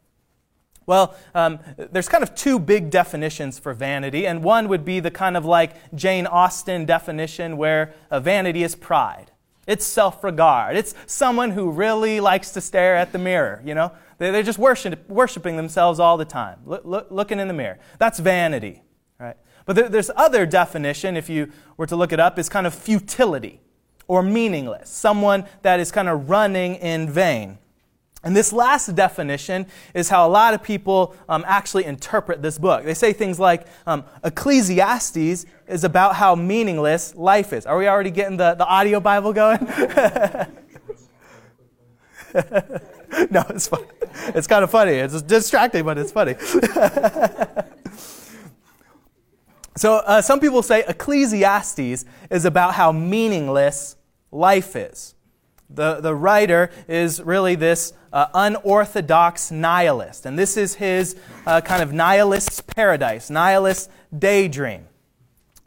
Well, 0.87 1.15
um, 1.35 1.61
there's 1.77 2.09
kind 2.09 2.23
of 2.23 2.35
two 2.35 2.59
big 2.59 2.91
definitions 2.91 3.59
for 3.59 3.73
vanity, 3.73 4.27
and 4.27 4.43
one 4.43 4.69
would 4.69 4.85
be 4.85 5.01
the 5.01 5.11
kind 5.11 5.37
of 5.37 5.45
like 5.45 5.95
Jane 5.95 6.27
Austen 6.27 6.85
definition 6.85 7.57
where 7.57 7.95
a 8.11 8.21
vanity 8.21 8.63
is 8.63 8.75
pride. 8.75 9.31
It's 9.67 9.85
self 9.85 10.23
regard. 10.23 10.77
It's 10.77 10.95
someone 11.07 11.53
who 11.53 11.71
really 11.71 12.21
likes 12.21 12.51
to 12.51 12.61
stare 12.61 12.97
at 12.97 13.13
the 13.13 13.19
mirror, 13.19 13.63
you 13.65 13.75
know? 13.75 13.93
They're 14.19 14.43
just 14.43 14.59
worship, 14.59 15.09
worshiping 15.09 15.57
themselves 15.57 15.99
all 15.99 16.17
the 16.17 16.25
time, 16.25 16.61
look, 16.65 16.85
look, 16.85 17.09
looking 17.11 17.41
in 17.41 17.49
the 17.49 17.55
mirror. 17.55 17.79
That's 17.99 18.19
vanity, 18.19 18.83
right? 19.19 19.37
But 19.67 19.77
there, 19.77 19.89
there's 19.89 20.11
other 20.15 20.47
definition, 20.47 21.17
if 21.17 21.29
you 21.29 21.51
were 21.77 21.87
to 21.87 21.97
look 21.97 22.13
it 22.13 22.21
up, 22.21 22.39
is 22.39 22.49
kind 22.49 22.67
of 22.67 22.75
futility 22.75 23.61
or 24.07 24.23
meaningless. 24.23 24.91
Someone 24.91 25.47
that 25.63 25.81
is 25.81 25.91
kind 25.91 26.09
of 26.09 26.31
running 26.31 26.77
in 26.77 27.11
vain. 27.11 27.59
And 28.25 28.35
this 28.35 28.53
last 28.55 28.95
definition 28.95 29.67
is 29.93 30.09
how 30.09 30.27
a 30.27 30.31
lot 30.31 30.55
of 30.55 30.63
people 30.63 31.15
um, 31.29 31.45
actually 31.47 31.85
interpret 31.85 32.41
this 32.41 32.59
book. 32.59 32.83
They 32.85 32.95
say 32.95 33.13
things 33.13 33.39
like 33.39 33.67
um, 33.87 34.03
Ecclesiastes 34.25 35.45
is 35.69 35.85
about 35.85 36.17
how 36.17 36.35
meaningless 36.35 37.15
life 37.15 37.53
is. 37.53 37.67
Are 37.67 37.77
we 37.77 37.87
already 37.87 38.11
getting 38.11 38.39
the, 38.39 38.55
the 38.55 38.67
audio 38.67 38.99
Bible 38.99 39.35
going? 39.35 39.59
no, 43.31 43.45
it's 43.51 43.69
fun. 43.69 43.85
It's 44.29 44.47
kind 44.47 44.65
of 44.65 44.71
funny. 44.71 44.93
It's 44.93 45.21
distracting, 45.21 45.85
but 45.85 45.99
it's 45.99 46.11
funny. 46.11 46.35
so, 49.77 49.97
uh, 49.97 50.23
some 50.23 50.41
people 50.41 50.63
say 50.63 50.83
Ecclesiastes 50.89 52.07
is 52.31 52.45
about 52.47 52.73
how 52.75 52.91
meaningless 52.91 53.97
life 54.33 54.77
is. 54.77 55.15
The, 55.71 56.01
the 56.01 56.15
writer 56.15 56.71
is 56.89 57.21
really 57.23 57.55
this 57.55 57.93
uh, 58.13 58.27
unorthodox 58.35 59.51
nihilist. 59.51 60.27
And 60.27 60.39
this 60.39 60.57
is 60.57 60.77
his 60.77 61.17
uh, 61.47 61.61
kind 61.61 61.83
of 61.83 61.93
nihilist's 61.93 62.61
paradise, 62.61 63.31
nihilist 63.31 63.91
daydream. 64.17 64.87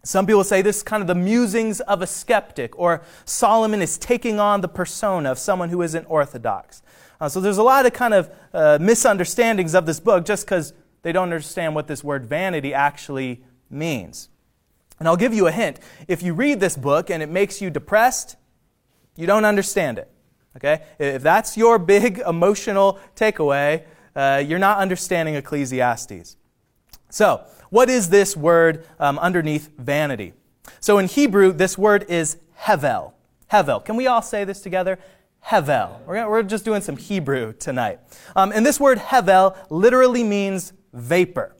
Some 0.03 0.25
people 0.25 0.45
say 0.45 0.61
this 0.61 0.77
is 0.77 0.83
kind 0.83 1.01
of 1.01 1.07
the 1.07 1.15
musings 1.15 1.81
of 1.81 2.01
a 2.01 2.07
skeptic, 2.07 2.79
or 2.79 3.01
Solomon 3.25 3.81
is 3.81 3.97
taking 3.97 4.39
on 4.39 4.61
the 4.61 4.69
persona 4.69 5.31
of 5.31 5.37
someone 5.37 5.67
who 5.67 5.81
isn't 5.81 6.05
orthodox. 6.05 6.81
Uh, 7.19 7.27
so 7.27 7.41
there's 7.41 7.57
a 7.57 7.63
lot 7.63 7.85
of 7.85 7.91
kind 7.91 8.13
of 8.13 8.29
uh, 8.53 8.77
misunderstandings 8.79 9.75
of 9.75 9.85
this 9.85 9.99
book 9.99 10.25
just 10.25 10.45
because 10.45 10.73
they 11.01 11.11
don't 11.11 11.23
understand 11.23 11.75
what 11.75 11.87
this 11.87 12.03
word 12.03 12.25
vanity 12.25 12.73
actually 12.73 13.43
means. 13.69 14.29
And 14.99 15.07
I'll 15.07 15.17
give 15.17 15.33
you 15.33 15.47
a 15.47 15.51
hint. 15.51 15.79
If 16.07 16.23
you 16.23 16.33
read 16.33 16.59
this 16.59 16.77
book 16.77 17.09
and 17.09 17.21
it 17.21 17.29
makes 17.29 17.61
you 17.61 17.69
depressed, 17.69 18.37
you 19.17 19.27
don't 19.27 19.45
understand 19.45 19.97
it. 19.97 20.09
Okay? 20.55 20.83
If 20.99 21.21
that's 21.21 21.57
your 21.57 21.77
big 21.77 22.19
emotional 22.27 22.99
takeaway, 23.15 23.83
uh, 24.15 24.43
you're 24.45 24.59
not 24.59 24.79
understanding 24.79 25.35
Ecclesiastes. 25.35 26.37
So, 27.09 27.43
what 27.69 27.89
is 27.89 28.09
this 28.09 28.35
word 28.35 28.85
um, 28.99 29.19
underneath 29.19 29.69
vanity? 29.77 30.33
So, 30.79 30.97
in 30.97 31.07
Hebrew, 31.07 31.51
this 31.51 31.77
word 31.77 32.05
is 32.09 32.37
hevel. 32.59 33.13
Hevel. 33.51 33.83
Can 33.83 33.95
we 33.95 34.07
all 34.07 34.21
say 34.21 34.43
this 34.43 34.61
together? 34.61 34.99
Hevel. 35.45 36.03
We're, 36.05 36.15
gonna, 36.15 36.29
we're 36.29 36.43
just 36.43 36.65
doing 36.65 36.81
some 36.81 36.97
Hebrew 36.97 37.53
tonight. 37.53 37.99
Um, 38.35 38.51
and 38.53 38.65
this 38.65 38.79
word 38.79 38.97
hevel 38.97 39.55
literally 39.69 40.23
means 40.23 40.73
vapor. 40.93 41.55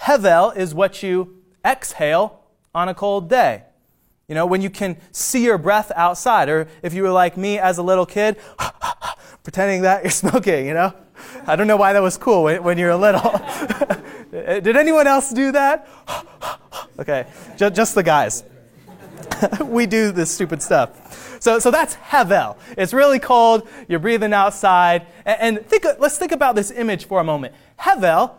Hevel 0.00 0.56
is 0.56 0.74
what 0.74 1.02
you 1.02 1.42
exhale 1.64 2.44
on 2.74 2.88
a 2.88 2.94
cold 2.94 3.28
day. 3.28 3.64
You 4.28 4.34
know, 4.34 4.46
when 4.46 4.62
you 4.62 4.70
can 4.70 4.96
see 5.12 5.44
your 5.44 5.58
breath 5.58 5.92
outside, 5.94 6.48
or 6.48 6.66
if 6.82 6.94
you 6.94 7.02
were 7.02 7.10
like 7.10 7.36
me 7.36 7.58
as 7.58 7.78
a 7.78 7.82
little 7.82 8.06
kid, 8.06 8.36
pretending 9.42 9.82
that 9.82 10.02
you're 10.02 10.10
smoking, 10.24 10.66
you 10.66 10.74
know? 10.74 10.94
I 11.46 11.56
don't 11.56 11.66
know 11.66 11.76
why 11.76 11.92
that 11.92 12.02
was 12.02 12.16
cool 12.16 12.44
when, 12.44 12.62
when 12.62 12.78
you 12.78 12.86
were 12.86 12.94
little. 12.94 13.40
Did 14.30 14.76
anyone 14.76 15.06
else 15.06 15.30
do 15.30 15.52
that? 15.52 15.88
okay, 16.98 17.26
just, 17.56 17.74
just 17.74 17.94
the 17.94 18.02
guys. 18.02 18.44
we 19.60 19.86
do 19.86 20.10
this 20.10 20.30
stupid 20.30 20.62
stuff. 20.62 21.40
So, 21.40 21.58
so 21.58 21.70
that's 21.70 21.94
Hevel. 21.96 22.56
It's 22.78 22.94
really 22.94 23.18
cold. 23.18 23.68
You're 23.88 23.98
breathing 23.98 24.32
outside. 24.32 25.06
And, 25.26 25.58
and 25.58 25.66
think, 25.66 25.84
let's 25.98 26.16
think 26.16 26.32
about 26.32 26.54
this 26.56 26.70
image 26.70 27.06
for 27.06 27.20
a 27.20 27.24
moment. 27.24 27.54
Hevel, 27.78 28.32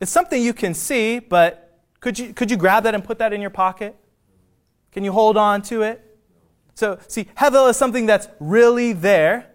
it's 0.00 0.10
something 0.10 0.40
you 0.40 0.52
can 0.52 0.74
see, 0.74 1.18
but 1.18 1.80
could 2.00 2.18
you, 2.18 2.34
could 2.34 2.50
you 2.50 2.58
grab 2.58 2.84
that 2.84 2.94
and 2.94 3.02
put 3.02 3.18
that 3.18 3.32
in 3.32 3.40
your 3.40 3.50
pocket? 3.50 3.96
Can 4.94 5.04
you 5.04 5.12
hold 5.12 5.36
on 5.36 5.60
to 5.62 5.82
it? 5.82 6.00
So, 6.74 6.98
see, 7.08 7.24
Hevel 7.36 7.68
is 7.68 7.76
something 7.76 8.06
that's 8.06 8.28
really 8.38 8.92
there, 8.92 9.50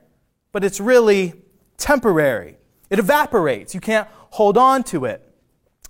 but 0.52 0.66
it's 0.66 0.80
really 0.80 1.34
temporary. 1.78 2.58
It 2.90 3.00
evaporates. 3.00 3.74
You 3.74 3.80
can't 3.80 4.08
hold 4.32 4.58
on 4.58 4.84
to 4.84 5.06
it. 5.06 5.26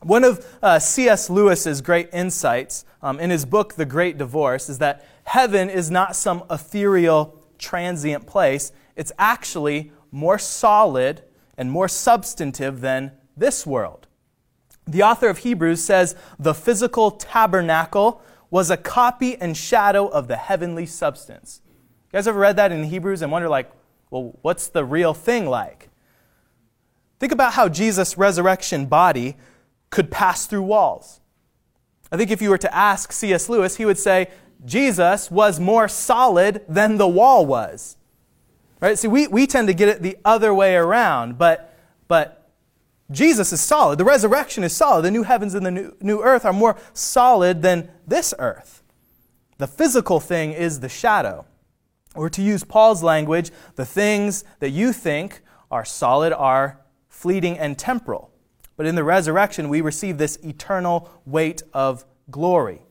One 0.02 0.24
of 0.24 0.46
uh, 0.62 0.78
C.S. 0.80 1.30
Lewis's 1.30 1.82
great 1.82 2.10
insights 2.14 2.86
um, 3.02 3.20
in 3.20 3.32
his 3.32 3.44
book, 3.44 3.74
The 3.74 3.86
Great 3.86 4.18
Divorce, 4.18 4.70
is 4.70 4.78
that 4.78 5.06
heaven 5.24 5.70
is 5.70 5.90
not 5.90 6.16
some 6.16 6.44
ethereal, 6.50 7.44
transient 7.58 8.28
place. 8.28 8.72
It's 8.96 9.12
actually 9.18 9.92
more 10.12 10.38
solid 10.38 11.24
and 11.58 11.72
more 11.72 11.88
substantive 11.88 12.82
than 12.82 13.12
this 13.36 13.66
world. 13.66 14.08
The 14.88 15.04
author 15.04 15.28
of 15.28 15.40
Hebrews 15.40 15.84
says 15.84 16.16
the 16.38 16.54
physical 16.54 17.12
tabernacle 17.12 18.22
was 18.50 18.70
a 18.70 18.78
copy 18.78 19.36
and 19.40 19.56
shadow 19.56 20.08
of 20.08 20.28
the 20.28 20.36
heavenly 20.36 20.86
substance. 20.86 21.62
You 22.12 22.18
guys 22.18 22.28
ever 22.28 22.40
read 22.40 22.56
that 22.56 22.72
in 22.72 22.84
Hebrews 22.86 23.22
and 23.22 23.32
wonder, 23.32 23.50
like, 23.50 23.72
well, 24.10 24.38
what's 24.42 24.68
the 24.68 24.84
real 24.84 25.14
thing 25.14 25.46
like? 25.46 25.90
Think 27.20 27.32
about 27.32 27.54
how 27.54 27.70
Jesus' 27.70 28.18
resurrection 28.18 28.86
body 28.88 29.36
could 29.90 30.10
pass 30.10 30.46
through 30.46 30.64
walls. 30.64 31.20
I 32.12 32.18
think 32.18 32.32
if 32.32 32.42
you 32.42 32.50
were 32.50 32.58
to 32.58 32.76
ask 32.76 33.12
C.S. 33.12 33.50
Lewis, 33.50 33.76
he 33.76 33.86
would 33.86 34.00
say, 34.00 34.30
Jesus 34.66 35.30
was 35.30 35.60
more 35.60 35.88
solid 35.88 36.66
than 36.68 36.98
the 36.98 37.08
wall 37.08 37.46
was. 37.46 37.98
Right? 38.82 38.98
See, 38.98 39.08
we, 39.08 39.28
we 39.28 39.46
tend 39.46 39.68
to 39.68 39.74
get 39.74 39.90
it 39.90 40.02
the 40.02 40.18
other 40.26 40.54
way 40.54 40.76
around, 40.76 41.38
but, 41.38 41.78
but 42.08 42.39
Jesus 43.12 43.52
is 43.52 43.62
solid. 43.62 43.98
The 43.98 44.06
resurrection 44.06 44.64
is 44.64 44.76
solid. 44.76 45.04
The 45.04 45.12
new 45.12 45.24
heavens 45.24 45.56
and 45.56 45.66
the 45.66 45.72
new, 45.72 45.96
new 46.00 46.22
earth 46.22 46.46
are 46.46 46.54
more 46.54 46.78
solid 46.94 47.62
than 47.62 47.90
this 48.08 48.34
earth. 48.38 48.84
The 49.58 49.68
physical 49.68 50.20
thing 50.20 50.52
is 50.52 50.80
the 50.80 50.90
shadow. 50.90 51.46
Or 52.16 52.30
to 52.30 52.42
use 52.42 52.64
Paul's 52.64 53.04
language, 53.04 53.52
the 53.76 53.86
things 53.86 54.44
that 54.60 54.70
you 54.70 54.94
think 54.94 55.42
are 55.72 55.86
solid 55.86 56.34
are 56.34 56.82
fleeting 57.08 57.58
and 57.58 57.78
temporal. 57.78 58.32
But 58.78 58.86
in 58.86 58.96
the 58.96 59.04
resurrection, 59.04 59.70
we 59.70 59.82
receive 59.82 60.18
this 60.18 60.38
eternal 60.38 61.10
weight 61.26 61.62
of 61.74 62.06
glory. 62.32 62.82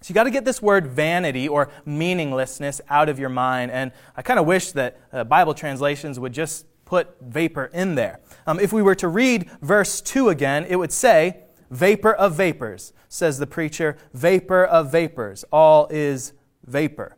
So 0.00 0.08
you 0.08 0.14
got 0.14 0.24
to 0.24 0.30
get 0.30 0.44
this 0.44 0.60
word 0.60 0.88
vanity 0.88 1.48
or 1.48 1.70
meaninglessness 1.86 2.80
out 2.90 3.08
of 3.08 3.20
your 3.20 3.28
mind. 3.28 3.70
And 3.70 3.92
I 4.16 4.22
kind 4.22 4.40
of 4.40 4.46
wish 4.46 4.72
that 4.72 5.00
uh, 5.12 5.22
Bible 5.22 5.54
translations 5.54 6.18
would 6.18 6.32
just 6.32 6.66
put 6.92 7.16
vapor 7.22 7.70
in 7.72 7.94
there. 7.94 8.20
Um, 8.46 8.60
if 8.60 8.70
we 8.70 8.82
were 8.82 8.94
to 8.96 9.08
read 9.08 9.48
verse 9.62 10.02
2 10.02 10.28
again, 10.28 10.66
it 10.68 10.76
would 10.76 10.92
say, 10.92 11.38
Vapor 11.70 12.12
of 12.12 12.34
vapors, 12.34 12.92
says 13.08 13.38
the 13.38 13.46
preacher, 13.46 13.96
vapor 14.12 14.62
of 14.62 14.92
vapors. 14.92 15.42
All 15.50 15.86
is 15.90 16.34
vapor. 16.66 17.16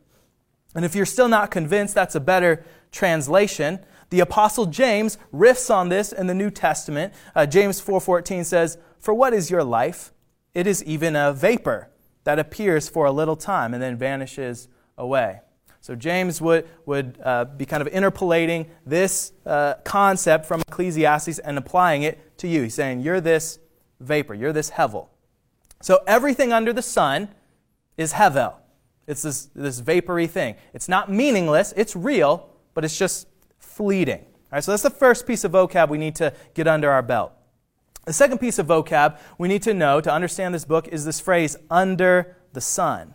And 0.77 0.85
if 0.85 0.95
you're 0.95 1.05
still 1.05 1.27
not 1.27 1.51
convinced, 1.51 1.93
that's 1.93 2.15
a 2.15 2.21
better 2.21 2.65
translation. 2.93 3.81
The 4.11 4.21
apostle 4.21 4.67
James 4.67 5.19
riffs 5.35 5.75
on 5.75 5.89
this 5.89 6.13
in 6.13 6.29
the 6.29 6.35
New 6.35 6.53
Testament. 6.53 7.13
Uh, 7.35 7.45
James 7.45 7.81
4:14 7.81 8.45
says, 8.45 8.79
"For 9.01 9.13
what 9.13 9.35
is 9.35 9.51
your 9.51 9.65
life? 9.65 10.13
It 10.55 10.69
is 10.69 10.85
even 10.85 11.17
a 11.17 11.33
vapor 11.33 11.91
that 12.23 12.39
appears 12.39 12.89
for 12.89 13.07
a 13.07 13.11
little 13.11 13.35
time 13.35 13.75
and 13.75 13.83
then 13.83 13.97
vanishes 13.97 14.69
away." 14.97 15.41
So 15.85 15.95
James 15.95 16.41
would, 16.41 16.67
would 16.87 17.19
uh, 17.23 17.45
be 17.45 17.67
kind 17.67 17.83
of 17.83 17.89
interpolating 17.89 18.71
this 18.87 19.35
uh, 19.45 19.75
concept 19.85 20.47
from 20.47 20.63
Ecclesiastes 20.67 21.39
and 21.41 21.59
applying 21.59 22.05
it 22.05 22.39
to 22.39 22.49
you. 22.49 22.63
He's 22.63 22.73
saying, 22.73 23.01
You're 23.01 23.21
this 23.21 23.59
vapor, 24.01 24.33
you're 24.33 24.55
this 24.55 24.71
hevel. 24.71 25.09
So 25.83 26.01
everything 26.07 26.55
under 26.55 26.73
the 26.73 26.81
sun 26.81 27.29
is 27.99 28.15
hevel. 28.15 28.55
It's 29.07 29.21
this, 29.21 29.51
this 29.55 29.81
vapory 29.81 30.27
thing. 30.27 30.55
It's 30.73 30.89
not 30.89 31.13
meaningless, 31.13 31.75
it's 31.77 31.95
real, 31.95 32.49
but 32.73 32.87
it's 32.87 32.99
just 32.99 33.29
fleeting. 33.59 34.21
All 34.21 34.53
right, 34.53 34.65
so 34.65 34.73
that's 34.73 34.83
the 34.83 34.89
first 34.89 35.27
piece 35.27 35.45
of 35.45 35.53
vocab 35.53 35.91
we 35.91 35.99
need 35.99 36.17
to 36.17 36.33
get 36.55 36.67
under 36.67 36.91
our 36.91 37.03
belt. 37.03 37.33
The 38.07 38.15
second 38.15 38.39
piece 38.39 38.59
of 38.59 38.69
vocab 38.69 39.19
we 39.37 39.49
need 39.49 39.61
to 39.65 39.75
know 39.75 40.01
to 40.01 40.11
understand 40.11 40.55
this 40.55 40.65
book 40.65 40.89
is 40.89 41.05
this 41.05 41.21
phrase, 41.21 41.59
under 41.71 42.39
the 42.55 42.63
sun. 42.63 43.15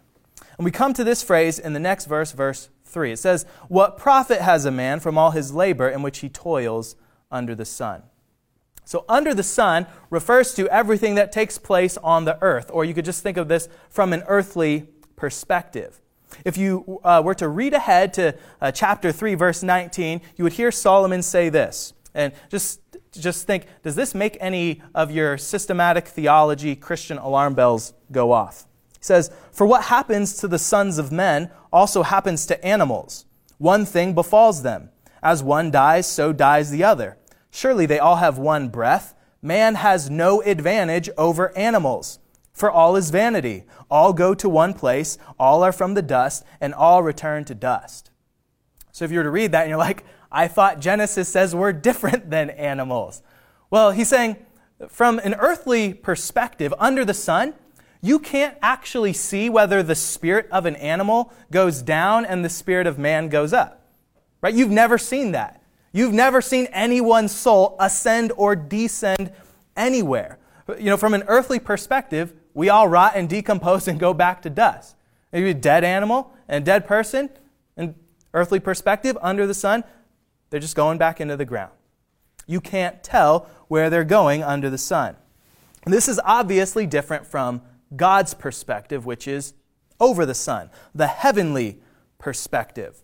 And 0.60 0.66
we 0.66 0.72
come 0.72 0.94
to 0.96 1.06
this 1.06 1.24
phrase 1.24 1.58
in 1.58 1.72
the 1.72 1.80
next 1.80 2.06
verse, 2.06 2.34
verse 2.34 2.68
3. 2.84 3.14
It 3.14 3.18
says, 3.20 3.46
What 3.70 3.98
profit 3.98 4.42
has 4.42 4.66
a 4.66 4.72
man 4.72 5.00
from 5.00 5.18
all 5.18 5.32
his 5.32 5.54
labor 5.54 5.88
in 5.88 6.02
which 6.02 6.20
he 6.20 6.28
toils 6.28 6.98
under 7.32 7.56
the 7.56 7.64
sun? 7.64 8.04
So, 8.84 9.06
under 9.08 9.34
the 9.34 9.42
sun 9.42 9.88
refers 10.10 10.54
to 10.56 10.68
everything 10.68 11.16
that 11.16 11.32
takes 11.32 11.58
place 11.58 11.96
on 11.96 12.26
the 12.26 12.38
earth, 12.42 12.70
or 12.74 12.84
you 12.84 12.94
could 12.94 13.06
just 13.06 13.24
think 13.24 13.38
of 13.38 13.48
this 13.48 13.70
from 13.90 14.12
an 14.12 14.22
earthly 14.28 14.90
perspective. 15.16 16.02
If 16.44 16.58
you 16.58 17.00
uh, 17.06 17.22
were 17.24 17.36
to 17.36 17.48
read 17.48 17.74
ahead 17.74 18.14
to 18.16 18.36
uh, 18.60 18.74
chapter 18.74 19.14
3, 19.14 19.36
verse 19.36 19.64
19, 19.64 20.20
you 20.36 20.44
would 20.44 20.54
hear 20.54 20.74
Solomon 20.74 21.22
say 21.22 21.48
this. 21.48 21.94
And 22.14 22.34
just, 22.50 22.82
just 23.14 23.48
think 23.48 23.66
does 23.82 23.96
this 23.96 24.14
make 24.14 24.36
any 24.42 24.82
of 24.94 25.10
your 25.10 25.38
systematic 25.38 26.06
theology 26.06 26.76
Christian 26.76 27.18
alarm 27.18 27.54
bells 27.54 27.94
go 28.12 28.34
off? 28.34 28.66
He 29.00 29.06
says, 29.06 29.32
For 29.52 29.66
what 29.66 29.86
happens 29.86 30.36
to 30.38 30.48
the 30.48 30.60
sons 30.60 30.98
of 30.98 31.12
men 31.12 31.52
also 31.72 32.04
happens 32.04 32.46
to 32.48 32.66
animals. 32.66 33.26
One 33.58 33.86
thing 33.86 34.14
befalls 34.14 34.64
them. 34.64 34.90
As 35.22 35.44
one 35.44 35.72
dies, 35.72 36.08
so 36.08 36.32
dies 36.32 36.72
the 36.72 36.84
other. 36.84 37.18
Surely 37.52 37.86
they 37.86 38.00
all 38.00 38.18
have 38.18 38.38
one 38.38 38.70
breath. 38.70 39.16
Man 39.42 39.76
has 39.76 40.10
no 40.10 40.42
advantage 40.42 41.10
over 41.18 41.58
animals. 41.58 42.20
For 42.54 42.70
all 42.70 42.96
is 42.96 43.10
vanity. 43.10 43.64
All 43.90 44.14
go 44.14 44.34
to 44.34 44.50
one 44.50 44.74
place, 44.74 45.18
all 45.40 45.64
are 45.64 45.72
from 45.72 45.94
the 45.94 46.02
dust, 46.02 46.44
and 46.60 46.74
all 46.74 47.04
return 47.04 47.46
to 47.46 47.56
dust. 47.56 48.12
So 48.92 49.06
if 49.06 49.12
you 49.12 49.20
were 49.20 49.24
to 49.24 49.30
read 49.30 49.54
that 49.54 49.62
and 49.62 49.70
you're 49.70 49.78
like, 49.78 50.04
I 50.32 50.48
thought 50.48 50.80
Genesis 50.80 51.30
says 51.30 51.56
we're 51.56 51.74
different 51.74 52.30
than 52.30 52.50
animals. 52.50 53.22
Well, 53.70 53.92
he's 53.92 54.10
saying, 54.10 54.38
from 54.88 55.20
an 55.20 55.36
earthly 55.36 55.94
perspective, 55.94 56.74
under 56.80 57.06
the 57.06 57.14
sun, 57.14 57.54
you 58.02 58.20
can't 58.20 58.58
actually 58.62 59.14
see 59.14 59.50
whether 59.50 59.84
the 59.84 59.96
spirit 59.96 60.48
of 60.52 60.66
an 60.66 60.76
animal 60.78 61.34
goes 61.52 61.82
down 61.82 62.26
and 62.26 62.44
the 62.44 62.50
spirit 62.50 62.88
of 62.88 62.98
man 62.98 63.28
goes 63.30 63.52
up. 63.52 63.88
Right? 64.42 64.54
You've 64.54 64.72
never 64.72 64.98
seen 64.98 65.34
that. 65.34 65.62
You've 65.92 66.14
never 66.14 66.42
seen 66.42 66.68
anyone's 66.68 67.32
soul 67.32 67.76
ascend 67.80 68.32
or 68.38 68.56
descend 68.56 69.32
anywhere. 69.76 70.38
You 70.78 70.86
know, 70.86 70.98
from 70.98 71.14
an 71.14 71.24
earthly 71.28 71.60
perspective, 71.60 72.34
we 72.54 72.70
all 72.70 72.88
rot 72.88 73.14
and 73.16 73.28
decompose 73.28 73.88
and 73.88 74.00
go 74.00 74.14
back 74.14 74.42
to 74.44 74.50
dust. 74.50 74.96
Maybe 75.34 75.50
a 75.50 75.54
dead 75.54 75.84
animal 75.84 76.32
and 76.48 76.62
a 76.64 76.66
dead 76.66 76.88
person, 76.88 77.30
in 77.76 77.96
earthly 78.34 78.60
perspective, 78.60 79.18
under 79.22 79.46
the 79.46 79.54
sun, 79.54 79.84
they're 80.50 80.60
just 80.60 80.76
going 80.76 80.98
back 80.98 81.20
into 81.20 81.36
the 81.36 81.46
ground. 81.46 81.72
You 82.48 82.62
can't 82.62 83.04
tell 83.04 83.50
where 83.68 83.90
they're 83.90 84.04
going 84.04 84.44
under 84.44 84.70
the 84.70 84.78
sun. 84.78 85.16
And 85.84 85.94
this 85.94 86.08
is 86.08 86.20
obviously 86.24 86.86
different 86.86 87.26
from 87.26 87.62
God's 87.96 88.34
perspective, 88.34 89.06
which 89.06 89.28
is 89.28 89.54
over 90.00 90.26
the 90.26 90.34
sun, 90.34 90.70
the 90.94 91.08
heavenly 91.08 91.80
perspective. 92.18 93.02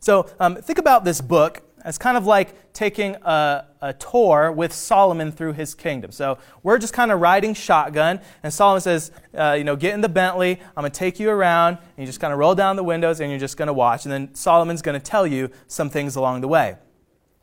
So 0.00 0.28
um, 0.40 0.56
think 0.56 0.78
about 0.78 1.04
this 1.04 1.20
book 1.20 1.62
as 1.84 1.98
kind 1.98 2.16
of 2.16 2.26
like 2.26 2.72
taking 2.72 3.16
a, 3.22 3.66
a, 3.80 3.92
tour 3.94 4.52
with 4.52 4.72
Solomon 4.72 5.32
through 5.32 5.54
his 5.54 5.74
kingdom. 5.74 6.10
So 6.10 6.38
we're 6.62 6.78
just 6.78 6.92
kind 6.92 7.10
of 7.10 7.20
riding 7.20 7.54
shotgun, 7.54 8.20
and 8.42 8.52
Solomon 8.52 8.80
says, 8.80 9.10
uh, 9.34 9.54
you 9.56 9.64
know, 9.64 9.76
get 9.76 9.94
in 9.94 10.00
the 10.00 10.08
Bentley, 10.08 10.60
I'm 10.76 10.82
going 10.82 10.92
to 10.92 10.98
take 10.98 11.18
you 11.18 11.30
around, 11.30 11.78
and 11.78 11.98
you 11.98 12.06
just 12.06 12.20
kind 12.20 12.32
of 12.32 12.38
roll 12.38 12.54
down 12.54 12.76
the 12.76 12.84
windows, 12.84 13.20
and 13.20 13.30
you're 13.30 13.40
just 13.40 13.56
going 13.56 13.68
to 13.68 13.72
watch. 13.72 14.04
And 14.04 14.12
then 14.12 14.34
Solomon's 14.34 14.82
going 14.82 14.98
to 14.98 15.04
tell 15.04 15.26
you 15.26 15.50
some 15.66 15.90
things 15.90 16.16
along 16.16 16.42
the 16.42 16.48
way. 16.48 16.76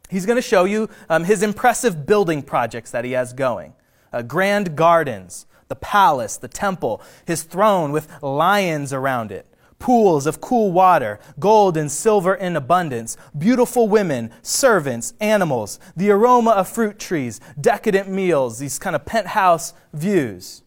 He's 0.10 0.26
going 0.26 0.38
to 0.38 0.42
show 0.42 0.64
you 0.66 0.90
um, 1.10 1.24
his 1.24 1.44
impressive 1.44 2.06
building 2.06 2.42
projects 2.42 2.92
that 2.92 3.04
he 3.06 3.12
has 3.12 3.34
going 3.34 3.74
uh, 4.14 4.22
grand 4.22 4.76
gardens, 4.76 5.46
the 5.68 5.76
palace, 5.76 6.38
the 6.38 6.48
temple, 6.48 7.02
his 7.26 7.44
throne 7.44 7.92
with 7.92 8.08
lions 8.22 8.94
around 8.94 9.32
it, 9.32 9.46
pools 9.80 10.26
of 10.26 10.42
cool 10.42 10.72
water, 10.72 11.20
gold 11.40 11.78
and 11.78 11.92
silver 11.92 12.34
in 12.34 12.56
abundance, 12.56 13.18
beautiful 13.38 13.88
women, 13.88 14.32
servants, 14.42 15.14
animals, 15.20 15.80
the 15.96 16.10
aroma 16.10 16.52
of 16.52 16.68
fruit 16.68 17.00
trees, 17.00 17.40
decadent 17.60 18.10
meals, 18.10 18.60
these 18.60 18.80
kind 18.80 18.96
of 18.96 19.06
penthouse 19.06 19.74
views. 19.94 20.64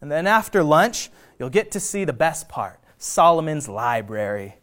And 0.00 0.10
then 0.10 0.26
after 0.26 0.62
lunch, 0.62 1.10
you'll 1.38 1.50
get 1.50 1.70
to 1.72 1.80
see 1.80 2.04
the 2.04 2.12
best 2.12 2.48
part 2.48 2.80
Solomon's 2.98 3.68
library. 3.68 4.56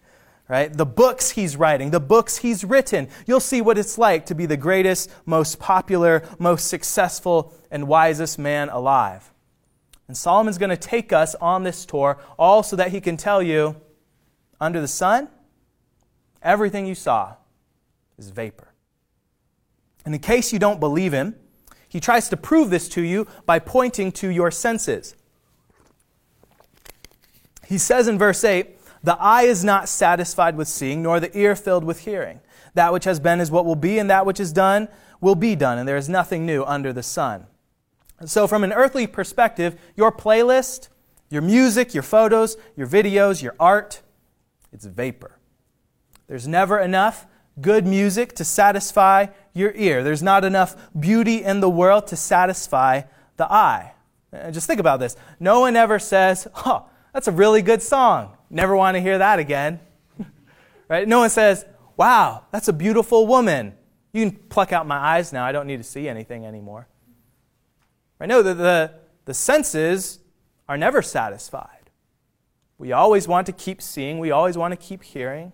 Right? 0.49 0.71
The 0.71 0.85
books 0.85 1.31
he's 1.31 1.57
writing, 1.57 1.91
the 1.91 1.99
books 1.99 2.37
he's 2.37 2.63
written. 2.63 3.09
You'll 3.25 3.41
see 3.41 3.59
what 3.59 3.77
it's 3.77 3.97
like 3.97 4.27
to 4.27 4.35
be 4.35 4.45
the 4.45 4.55
greatest, 4.55 5.11
most 5.25 5.59
popular, 5.59 6.23
most 6.39 6.69
successful, 6.69 7.53
and 7.69 7.85
wisest 7.85 8.39
man 8.39 8.69
alive. 8.69 9.29
And 10.07 10.15
Solomon's 10.15 10.57
going 10.57 10.69
to 10.69 10.77
take 10.77 11.11
us 11.11 11.35
on 11.35 11.63
this 11.63 11.85
tour, 11.85 12.17
all 12.39 12.63
so 12.63 12.75
that 12.75 12.91
he 12.91 13.01
can 13.01 13.17
tell 13.17 13.41
you 13.41 13.75
under 14.59 14.79
the 14.79 14.87
sun, 14.87 15.27
everything 16.41 16.85
you 16.85 16.95
saw 16.95 17.35
is 18.17 18.29
vapor. 18.29 18.73
And 20.05 20.15
in 20.15 20.21
case 20.21 20.53
you 20.53 20.59
don't 20.59 20.79
believe 20.79 21.11
him, 21.11 21.35
he 21.89 21.99
tries 21.99 22.29
to 22.29 22.37
prove 22.37 22.69
this 22.69 22.87
to 22.89 23.01
you 23.01 23.27
by 23.45 23.59
pointing 23.59 24.11
to 24.13 24.29
your 24.29 24.51
senses. 24.51 25.15
He 27.67 27.77
says 27.77 28.07
in 28.07 28.17
verse 28.17 28.43
8, 28.43 28.77
The 29.03 29.17
eye 29.19 29.43
is 29.43 29.63
not 29.63 29.89
satisfied 29.89 30.55
with 30.55 30.69
seeing, 30.69 31.01
nor 31.03 31.19
the 31.19 31.37
ear 31.37 31.55
filled 31.55 31.83
with 31.83 31.99
hearing. 31.99 32.39
That 32.73 32.93
which 32.93 33.03
has 33.03 33.19
been 33.19 33.41
is 33.41 33.51
what 33.51 33.65
will 33.65 33.75
be, 33.75 33.99
and 33.99 34.09
that 34.09 34.25
which 34.25 34.39
is 34.39 34.53
done 34.53 34.87
will 35.19 35.35
be 35.35 35.55
done, 35.55 35.77
and 35.77 35.87
there 35.87 35.97
is 35.97 36.07
nothing 36.07 36.45
new 36.45 36.63
under 36.63 36.93
the 36.93 37.03
sun. 37.03 37.47
So, 38.25 38.47
from 38.47 38.63
an 38.63 38.73
earthly 38.73 39.05
perspective, 39.05 39.79
your 39.95 40.11
playlist, 40.11 40.89
your 41.29 41.41
music, 41.41 41.93
your 41.93 42.03
photos, 42.03 42.57
your 42.75 42.87
videos, 42.87 43.43
your 43.43 43.55
art, 43.59 44.01
it's 44.73 44.85
vapor. 44.85 45.37
There's 46.27 46.47
never 46.47 46.79
enough 46.79 47.27
good 47.61 47.85
music 47.85 48.33
to 48.35 48.43
satisfy 48.43 49.27
your 49.53 49.71
ear. 49.75 50.03
There's 50.03 50.23
not 50.23 50.43
enough 50.43 50.75
beauty 50.99 51.43
in 51.43 51.59
the 51.59 51.69
world 51.69 52.07
to 52.07 52.15
satisfy 52.15 53.03
the 53.37 53.51
eye. 53.51 53.93
And 54.31 54.53
just 54.53 54.67
think 54.67 54.79
about 54.79 54.99
this. 54.99 55.15
No 55.39 55.61
one 55.61 55.75
ever 55.75 55.99
says, 55.99 56.47
Oh, 56.65 56.87
that's 57.13 57.27
a 57.27 57.31
really 57.31 57.61
good 57.61 57.81
song. 57.81 58.35
Never 58.49 58.75
want 58.75 58.95
to 58.95 59.01
hear 59.01 59.17
that 59.17 59.39
again. 59.39 59.79
right? 60.89 61.07
No 61.07 61.19
one 61.19 61.29
says, 61.29 61.65
Wow, 61.95 62.45
that's 62.51 62.67
a 62.67 62.73
beautiful 62.73 63.25
woman. 63.25 63.73
You 64.13 64.29
can 64.29 64.39
pluck 64.49 64.71
out 64.73 64.85
my 64.85 64.97
eyes 64.97 65.33
now. 65.33 65.45
I 65.45 65.51
don't 65.51 65.67
need 65.67 65.77
to 65.77 65.83
see 65.83 66.07
anything 66.07 66.45
anymore. 66.45 66.87
Right? 68.19 68.27
No, 68.27 68.41
the, 68.41 68.53
the, 68.53 68.93
the 69.25 69.33
senses 69.33 70.19
are 70.67 70.77
never 70.77 71.01
satisfied. 71.01 71.89
We 72.77 72.91
always 72.91 73.27
want 73.27 73.47
to 73.47 73.53
keep 73.53 73.81
seeing, 73.81 74.19
we 74.19 74.31
always 74.31 74.57
want 74.57 74.71
to 74.71 74.77
keep 74.77 75.03
hearing. 75.03 75.51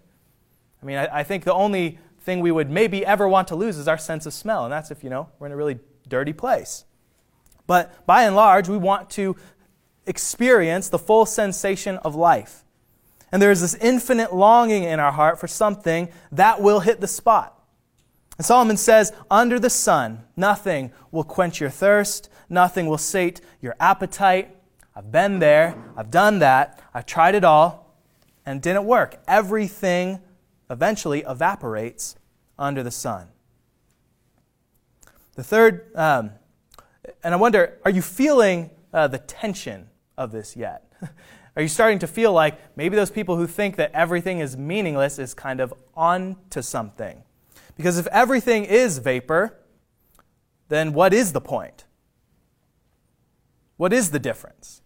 I 0.81 0.85
mean, 0.85 0.97
I, 0.97 1.19
I 1.19 1.23
think 1.23 1.43
the 1.43 1.53
only 1.53 1.99
thing 2.21 2.39
we 2.39 2.51
would 2.51 2.69
maybe 2.69 3.05
ever 3.05 3.27
want 3.27 3.47
to 3.49 3.55
lose 3.55 3.77
is 3.77 3.87
our 3.87 3.97
sense 3.97 4.25
of 4.25 4.33
smell, 4.33 4.63
and 4.65 4.73
that's 4.73 4.91
if, 4.91 5.03
you 5.03 5.09
know, 5.09 5.29
we're 5.39 5.47
in 5.47 5.53
a 5.53 5.57
really 5.57 5.79
dirty 6.07 6.33
place. 6.33 6.85
But 7.67 8.05
by 8.05 8.23
and 8.23 8.35
large, 8.35 8.67
we 8.67 8.77
want 8.77 9.09
to 9.11 9.35
experience 10.05 10.89
the 10.89 10.99
full 10.99 11.25
sensation 11.25 11.97
of 11.97 12.15
life. 12.15 12.63
And 13.31 13.41
there 13.41 13.51
is 13.51 13.61
this 13.61 13.73
infinite 13.75 14.33
longing 14.33 14.83
in 14.83 14.99
our 14.99 15.11
heart 15.11 15.39
for 15.39 15.47
something 15.47 16.09
that 16.31 16.61
will 16.61 16.81
hit 16.81 17.01
the 17.01 17.07
spot. 17.07 17.52
And 18.37 18.45
Solomon 18.45 18.77
says, 18.77 19.13
Under 19.29 19.59
the 19.59 19.69
sun, 19.69 20.23
nothing 20.35 20.91
will 21.11 21.23
quench 21.23 21.59
your 21.59 21.69
thirst, 21.69 22.29
nothing 22.49 22.87
will 22.87 22.97
sate 22.97 23.41
your 23.61 23.75
appetite. 23.79 24.55
I've 24.95 25.11
been 25.11 25.39
there, 25.39 25.75
I've 25.97 26.11
done 26.11 26.39
that, 26.39 26.81
I've 26.93 27.05
tried 27.05 27.35
it 27.35 27.43
all, 27.43 27.95
and 28.45 28.57
it 28.57 28.63
didn't 28.63 28.85
work. 28.85 29.19
Everything 29.27 30.19
eventually 30.69 31.23
evaporates 31.27 32.15
under 32.57 32.83
the 32.83 32.91
sun. 32.91 33.29
The 35.35 35.43
third, 35.43 35.95
um, 35.95 36.31
and 37.23 37.33
I 37.33 37.37
wonder, 37.37 37.79
are 37.85 37.91
you 37.91 38.01
feeling 38.01 38.69
uh, 38.93 39.07
the 39.07 39.17
tension 39.17 39.89
of 40.17 40.31
this 40.31 40.55
yet? 40.55 40.91
Are 41.55 41.61
you 41.61 41.67
starting 41.67 41.99
to 41.99 42.07
feel 42.07 42.33
like 42.33 42.57
maybe 42.75 42.95
those 42.95 43.11
people 43.11 43.37
who 43.37 43.45
think 43.45 43.75
that 43.75 43.91
everything 43.93 44.39
is 44.39 44.57
meaningless 44.57 45.19
is 45.19 45.35
kind 45.35 45.59
of 45.59 45.71
on 45.95 46.35
to 46.49 46.63
something? 46.63 47.21
Because 47.75 47.97
if 47.97 48.07
everything 48.07 48.65
is 48.65 48.99
vapor, 48.99 49.57
then 50.69 50.93
what 50.93 51.13
is 51.13 51.33
the 51.33 51.41
point? 51.41 51.85
What 53.77 53.93
is 53.93 54.11
the 54.11 54.19
difference? 54.19 54.81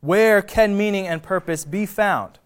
Where 0.00 0.42
can 0.42 0.76
meaning 0.76 1.06
and 1.06 1.22
purpose 1.22 1.64
be 1.64 1.86
found? 1.86 2.38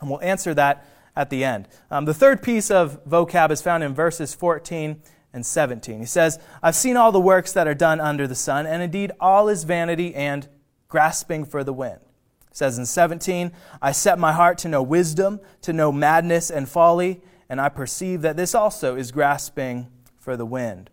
And 0.00 0.10
we'll 0.10 0.22
answer 0.22 0.54
that 0.54 0.86
at 1.14 1.30
the 1.30 1.44
end. 1.44 1.68
Um, 1.90 2.04
the 2.04 2.14
third 2.14 2.42
piece 2.42 2.70
of 2.70 3.04
vocab 3.04 3.50
is 3.50 3.62
found 3.62 3.84
in 3.84 3.94
verses 3.94 4.34
14 4.34 5.02
and 5.32 5.44
17. 5.44 6.00
He 6.00 6.06
says, 6.06 6.38
I've 6.62 6.74
seen 6.74 6.96
all 6.96 7.12
the 7.12 7.20
works 7.20 7.52
that 7.52 7.68
are 7.68 7.74
done 7.74 8.00
under 8.00 8.26
the 8.26 8.34
sun, 8.34 8.66
and 8.66 8.82
indeed 8.82 9.12
all 9.20 9.48
is 9.48 9.64
vanity 9.64 10.14
and 10.14 10.48
grasping 10.88 11.44
for 11.44 11.62
the 11.62 11.72
wind. 11.72 12.00
He 12.48 12.56
says 12.56 12.78
in 12.78 12.86
17, 12.86 13.52
I 13.80 13.92
set 13.92 14.18
my 14.18 14.32
heart 14.32 14.58
to 14.58 14.68
know 14.68 14.82
wisdom, 14.82 15.40
to 15.62 15.72
know 15.72 15.92
madness 15.92 16.50
and 16.50 16.68
folly, 16.68 17.20
and 17.50 17.60
I 17.60 17.68
perceive 17.68 18.22
that 18.22 18.36
this 18.36 18.54
also 18.54 18.94
is 18.94 19.10
grasping 19.10 19.88
for 20.18 20.36
the 20.36 20.46
wind. 20.46 20.88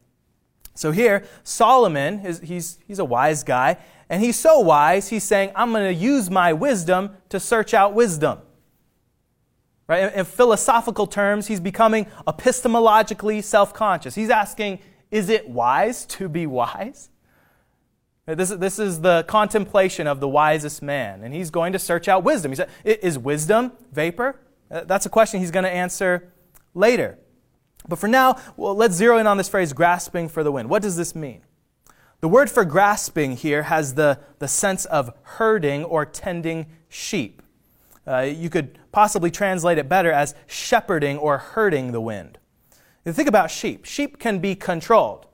So 0.74 0.92
here, 0.92 1.24
Solomon, 1.44 2.26
is, 2.26 2.40
he's, 2.40 2.80
he's 2.88 2.98
a 2.98 3.06
wise 3.06 3.44
guy, 3.44 3.78
and 4.10 4.24
he's 4.24 4.38
so 4.38 4.60
wise, 4.60 5.10
he's 5.10 5.24
saying, 5.24 5.52
I'm 5.56 5.72
going 5.72 5.86
to 5.86 5.94
use 5.94 6.32
my 6.32 6.54
wisdom 6.54 7.12
to 7.30 7.40
search 7.40 7.76
out 7.76 7.94
wisdom. 7.94 8.40
Right? 9.88 10.04
In, 10.04 10.20
in 10.20 10.26
philosophical 10.26 11.06
terms, 11.06 11.46
he's 11.46 11.60
becoming 11.60 12.06
epistemologically 12.28 13.44
self 13.44 13.74
conscious. 13.74 14.16
He's 14.16 14.32
asking, 14.32 14.80
is 15.12 15.30
it 15.30 15.48
wise 15.48 16.06
to 16.08 16.28
be 16.28 16.48
wise? 16.48 17.10
This, 18.26 18.50
this 18.50 18.78
is 18.78 19.02
the 19.02 19.24
contemplation 19.28 20.08
of 20.08 20.20
the 20.20 20.28
wisest 20.28 20.82
man, 20.82 21.24
and 21.24 21.34
he's 21.34 21.52
going 21.52 21.72
to 21.74 21.80
search 21.80 22.08
out 22.08 22.24
wisdom. 22.24 22.52
He 22.52 22.56
said, 22.56 22.70
Is 22.84 23.18
wisdom 23.18 23.72
vapor? 23.94 24.40
That's 24.70 25.06
a 25.06 25.10
question 25.10 25.40
he's 25.40 25.52
going 25.52 25.64
to 25.64 25.72
answer 25.72 26.34
later. 26.78 27.18
But 27.88 28.00
for 28.00 28.08
now, 28.08 28.38
well, 28.56 28.76
let's 28.76 28.96
zero 28.96 29.18
in 29.18 29.28
on 29.28 29.38
this 29.38 29.50
phrase, 29.50 29.74
grasping 29.74 30.30
for 30.30 30.44
the 30.44 30.52
wind. 30.52 30.70
What 30.70 30.82
does 30.82 30.96
this 30.96 31.16
mean? 31.16 31.42
The 32.20 32.28
word 32.28 32.50
for 32.50 32.66
grasping 32.66 33.36
here 33.36 33.64
has 33.64 33.94
the, 33.94 34.20
the 34.40 34.48
sense 34.48 34.86
of 34.86 35.14
herding 35.22 35.84
or 35.84 36.06
tending 36.06 36.68
sheep. 36.90 37.42
Uh, 38.08 38.22
you 38.22 38.50
could 38.50 38.80
possibly 38.92 39.30
translate 39.30 39.78
it 39.78 39.88
better 39.88 40.12
as 40.12 40.34
shepherding 40.48 41.18
or 41.18 41.38
herding 41.38 41.92
the 41.92 42.02
wind. 42.02 42.38
You 43.06 43.14
think 43.14 43.28
about 43.28 43.52
sheep. 43.52 43.86
Sheep 43.86 44.20
can 44.20 44.40
be 44.40 44.56
controlled. 44.56 45.28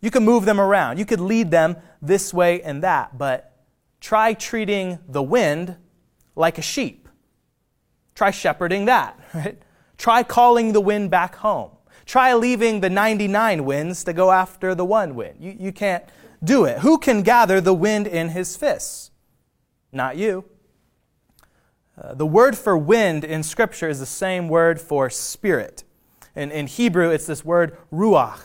You 0.00 0.10
can 0.10 0.24
move 0.24 0.44
them 0.44 0.60
around. 0.60 0.98
You 0.98 1.04
could 1.04 1.20
lead 1.20 1.50
them 1.50 1.76
this 2.00 2.32
way 2.32 2.62
and 2.62 2.82
that, 2.82 3.18
but 3.18 3.58
try 4.00 4.32
treating 4.32 4.98
the 5.06 5.22
wind 5.22 5.76
like 6.34 6.56
a 6.58 6.62
sheep. 6.62 7.08
Try 8.14 8.30
shepherding 8.30 8.86
that, 8.86 9.20
right? 9.34 9.58
Try 10.00 10.22
calling 10.22 10.72
the 10.72 10.80
wind 10.80 11.10
back 11.10 11.34
home. 11.34 11.72
Try 12.06 12.32
leaving 12.32 12.80
the 12.80 12.88
99 12.88 13.66
winds 13.66 14.02
to 14.04 14.14
go 14.14 14.32
after 14.32 14.74
the 14.74 14.82
one 14.82 15.14
wind. 15.14 15.36
You, 15.38 15.54
you 15.58 15.72
can't 15.72 16.02
do 16.42 16.64
it. 16.64 16.78
Who 16.78 16.96
can 16.96 17.20
gather 17.20 17.60
the 17.60 17.74
wind 17.74 18.06
in 18.06 18.30
his 18.30 18.56
fists? 18.56 19.10
Not 19.92 20.16
you. 20.16 20.46
Uh, 22.00 22.14
the 22.14 22.24
word 22.24 22.56
for 22.56 22.78
wind 22.78 23.24
in 23.24 23.42
Scripture 23.42 23.90
is 23.90 24.00
the 24.00 24.06
same 24.06 24.48
word 24.48 24.80
for 24.80 25.10
spirit. 25.10 25.84
In, 26.34 26.50
in 26.50 26.66
Hebrew, 26.66 27.10
it's 27.10 27.26
this 27.26 27.44
word 27.44 27.76
ruach. 27.92 28.40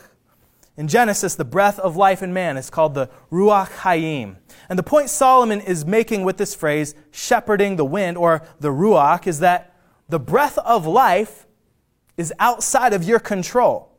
In 0.76 0.88
Genesis, 0.88 1.36
the 1.36 1.46
breath 1.46 1.78
of 1.78 1.96
life 1.96 2.22
in 2.22 2.34
man 2.34 2.58
is 2.58 2.68
called 2.68 2.92
the 2.92 3.08
Ruach 3.32 3.70
Hayim. 3.78 4.36
And 4.68 4.78
the 4.78 4.82
point 4.82 5.08
Solomon 5.08 5.62
is 5.62 5.86
making 5.86 6.22
with 6.22 6.36
this 6.36 6.54
phrase, 6.54 6.94
shepherding 7.10 7.76
the 7.76 7.84
wind, 7.86 8.18
or 8.18 8.42
the 8.60 8.68
Ruach, 8.68 9.26
is 9.26 9.38
that 9.38 9.74
the 10.06 10.20
breath 10.20 10.58
of 10.58 10.86
life 10.86 11.45
is 12.16 12.32
outside 12.38 12.92
of 12.92 13.04
your 13.04 13.18
control. 13.18 13.92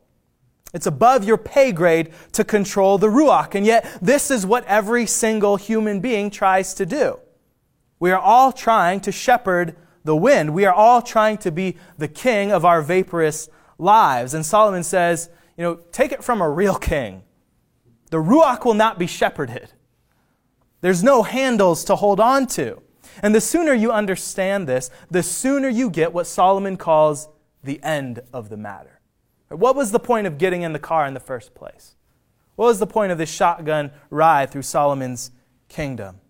It's 0.74 0.86
above 0.86 1.24
your 1.24 1.38
pay 1.38 1.72
grade 1.72 2.12
to 2.32 2.44
control 2.44 2.98
the 2.98 3.08
Ruach. 3.08 3.54
And 3.54 3.64
yet, 3.64 3.98
this 4.02 4.30
is 4.30 4.44
what 4.44 4.64
every 4.66 5.06
single 5.06 5.56
human 5.56 6.00
being 6.00 6.30
tries 6.30 6.74
to 6.74 6.84
do. 6.84 7.20
We 7.98 8.10
are 8.10 8.20
all 8.20 8.52
trying 8.52 9.00
to 9.00 9.12
shepherd 9.12 9.76
the 10.04 10.16
wind. 10.16 10.54
We 10.54 10.66
are 10.66 10.74
all 10.74 11.02
trying 11.02 11.38
to 11.38 11.50
be 11.50 11.76
the 11.96 12.08
king 12.08 12.52
of 12.52 12.64
our 12.64 12.82
vaporous 12.82 13.48
lives. 13.78 14.34
And 14.34 14.44
Solomon 14.44 14.82
says, 14.82 15.30
you 15.56 15.64
know, 15.64 15.76
take 15.90 16.12
it 16.12 16.22
from 16.22 16.40
a 16.40 16.48
real 16.48 16.76
king. 16.76 17.22
The 18.10 18.18
Ruach 18.18 18.64
will 18.64 18.74
not 18.74 18.98
be 18.98 19.06
shepherded. 19.06 19.72
There's 20.80 21.02
no 21.02 21.22
handles 21.22 21.84
to 21.84 21.96
hold 21.96 22.20
on 22.20 22.46
to. 22.48 22.80
And 23.22 23.34
the 23.34 23.40
sooner 23.40 23.72
you 23.72 23.90
understand 23.90 24.68
this, 24.68 24.90
the 25.10 25.22
sooner 25.22 25.68
you 25.68 25.90
get 25.90 26.12
what 26.12 26.26
Solomon 26.26 26.76
calls 26.76 27.28
the 27.62 27.82
end 27.82 28.20
of 28.32 28.48
the 28.48 28.56
matter. 28.56 29.00
What 29.48 29.76
was 29.76 29.92
the 29.92 29.98
point 29.98 30.26
of 30.26 30.38
getting 30.38 30.62
in 30.62 30.72
the 30.72 30.78
car 30.78 31.06
in 31.06 31.14
the 31.14 31.20
first 31.20 31.54
place? 31.54 31.94
What 32.56 32.66
was 32.66 32.78
the 32.78 32.86
point 32.86 33.12
of 33.12 33.18
this 33.18 33.30
shotgun 33.30 33.92
ride 34.10 34.50
through 34.50 34.62
Solomon's 34.62 35.30
kingdom? 35.68 36.20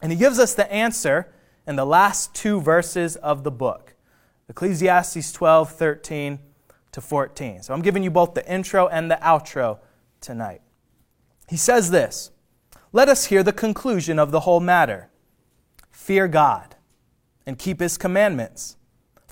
And 0.00 0.12
he 0.12 0.18
gives 0.18 0.38
us 0.38 0.54
the 0.54 0.70
answer 0.72 1.32
in 1.66 1.76
the 1.76 1.84
last 1.84 2.34
two 2.34 2.60
verses 2.60 3.16
of 3.16 3.44
the 3.44 3.50
book 3.50 3.94
Ecclesiastes 4.48 5.32
12, 5.32 5.72
13 5.72 6.38
to 6.92 7.00
14. 7.00 7.62
So 7.62 7.74
I'm 7.74 7.82
giving 7.82 8.02
you 8.02 8.10
both 8.10 8.34
the 8.34 8.48
intro 8.50 8.86
and 8.86 9.10
the 9.10 9.16
outro 9.16 9.80
tonight. 10.20 10.62
He 11.48 11.56
says 11.56 11.90
this 11.90 12.30
Let 12.92 13.08
us 13.08 13.26
hear 13.26 13.42
the 13.42 13.52
conclusion 13.52 14.18
of 14.18 14.30
the 14.30 14.40
whole 14.40 14.60
matter. 14.60 15.10
Fear 15.90 16.28
God 16.28 16.76
and 17.44 17.58
keep 17.58 17.80
his 17.80 17.98
commandments, 17.98 18.76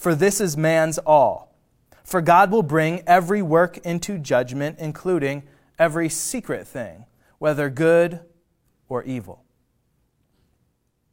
for 0.05 0.15
this 0.15 0.39
is 0.39 0.55
man's 0.55 0.99
all. 0.99 1.57
For 2.03 2.21
God 2.21 2.51
will 2.51 2.63
bring 2.63 3.03
every 3.07 3.41
work 3.41 3.79
into 3.79 4.19
judgment, 4.19 4.79
including 4.79 5.45
every 5.79 6.11
secret 6.11 6.67
thing, 6.67 7.07
whether 7.39 7.71
good 7.71 8.21
or 8.87 9.03
evil. 9.05 9.45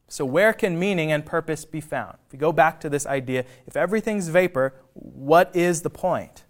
So, 0.08 0.26
where 0.26 0.52
can 0.52 0.78
meaning 0.78 1.10
and 1.10 1.24
purpose 1.24 1.64
be 1.64 1.80
found? 1.80 2.18
If 2.26 2.32
we 2.32 2.38
go 2.38 2.52
back 2.52 2.80
to 2.80 2.90
this 2.90 3.06
idea, 3.06 3.46
if 3.66 3.78
everything's 3.78 4.28
vapor, 4.28 4.74
what 4.92 5.56
is 5.56 5.80
the 5.80 5.88
point? 5.88 6.44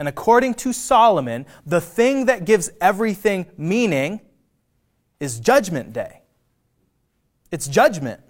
And 0.00 0.08
according 0.08 0.54
to 0.54 0.72
Solomon, 0.72 1.46
the 1.64 1.80
thing 1.80 2.26
that 2.26 2.44
gives 2.44 2.72
everything 2.80 3.46
meaning 3.56 4.20
is 5.20 5.38
Judgment 5.38 5.92
Day. 5.92 6.22
It's 7.52 7.68
judgment. 7.68 8.20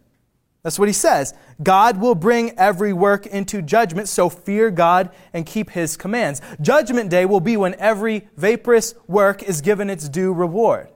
That's 0.67 0.81
what 0.81 0.89
he 0.89 0.93
says. 0.93 1.33
God 1.63 2.01
will 2.01 2.17
bring 2.17 2.59
every 2.59 2.93
work 2.93 3.25
into 3.25 3.63
judgment, 3.63 4.09
so 4.09 4.29
fear 4.29 4.69
God 4.73 5.11
and 5.33 5.47
keep 5.47 5.71
his 5.71 5.97
commands. 5.97 6.43
Judgment 6.61 7.09
Day 7.09 7.25
will 7.25 7.39
be 7.39 7.57
when 7.57 7.77
every 7.77 8.27
vaporous 8.37 8.97
work 9.07 9.45
is 9.45 9.61
given 9.61 9.89
its 9.89 10.09
due 10.09 10.33
reward. 10.33 10.89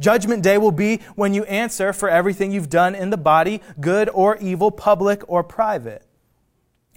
Judgment 0.00 0.42
day 0.42 0.58
will 0.58 0.72
be 0.72 0.96
when 1.14 1.34
you 1.34 1.44
answer 1.44 1.92
for 1.92 2.08
everything 2.08 2.50
you've 2.50 2.68
done 2.68 2.96
in 2.96 3.10
the 3.10 3.16
body, 3.16 3.62
good 3.78 4.08
or 4.08 4.36
evil, 4.38 4.72
public 4.72 5.22
or 5.28 5.44
private. 5.44 6.04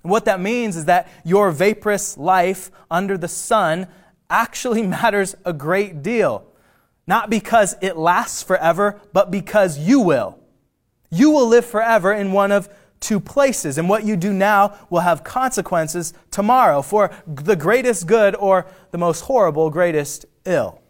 What 0.02 0.26
that 0.26 0.40
means 0.40 0.76
is 0.76 0.86
that 0.86 1.08
your 1.24 1.52
vaporous 1.52 2.18
life 2.18 2.72
under 2.90 3.20
the 3.20 3.28
sun 3.28 3.86
actually 4.32 4.82
matters 4.98 5.36
a 5.46 5.54
great 5.54 6.02
deal. 6.02 6.44
Not 7.06 7.30
because 7.30 7.76
it 7.82 7.98
lasts 7.98 8.42
forever, 8.42 9.00
but 9.14 9.30
because 9.30 9.78
you 9.78 10.00
will. 10.00 10.40
You 11.14 11.30
will 11.30 11.48
live 11.48 11.64
forever 11.64 12.12
in 12.12 12.32
one 12.32 12.52
of 12.52 12.68
two 13.00 13.20
places, 13.20 13.78
and 13.78 13.88
what 13.88 14.04
you 14.04 14.16
do 14.16 14.34
now 14.34 14.76
will 14.90 15.02
have 15.02 15.24
consequences 15.24 16.12
tomorrow 16.32 16.82
for 16.82 17.12
the 17.28 17.56
greatest 17.56 18.08
good 18.08 18.36
or 18.36 18.66
the 18.90 18.98
most 18.98 19.22
horrible, 19.22 19.70
greatest 19.70 20.26
ill. 20.46 20.82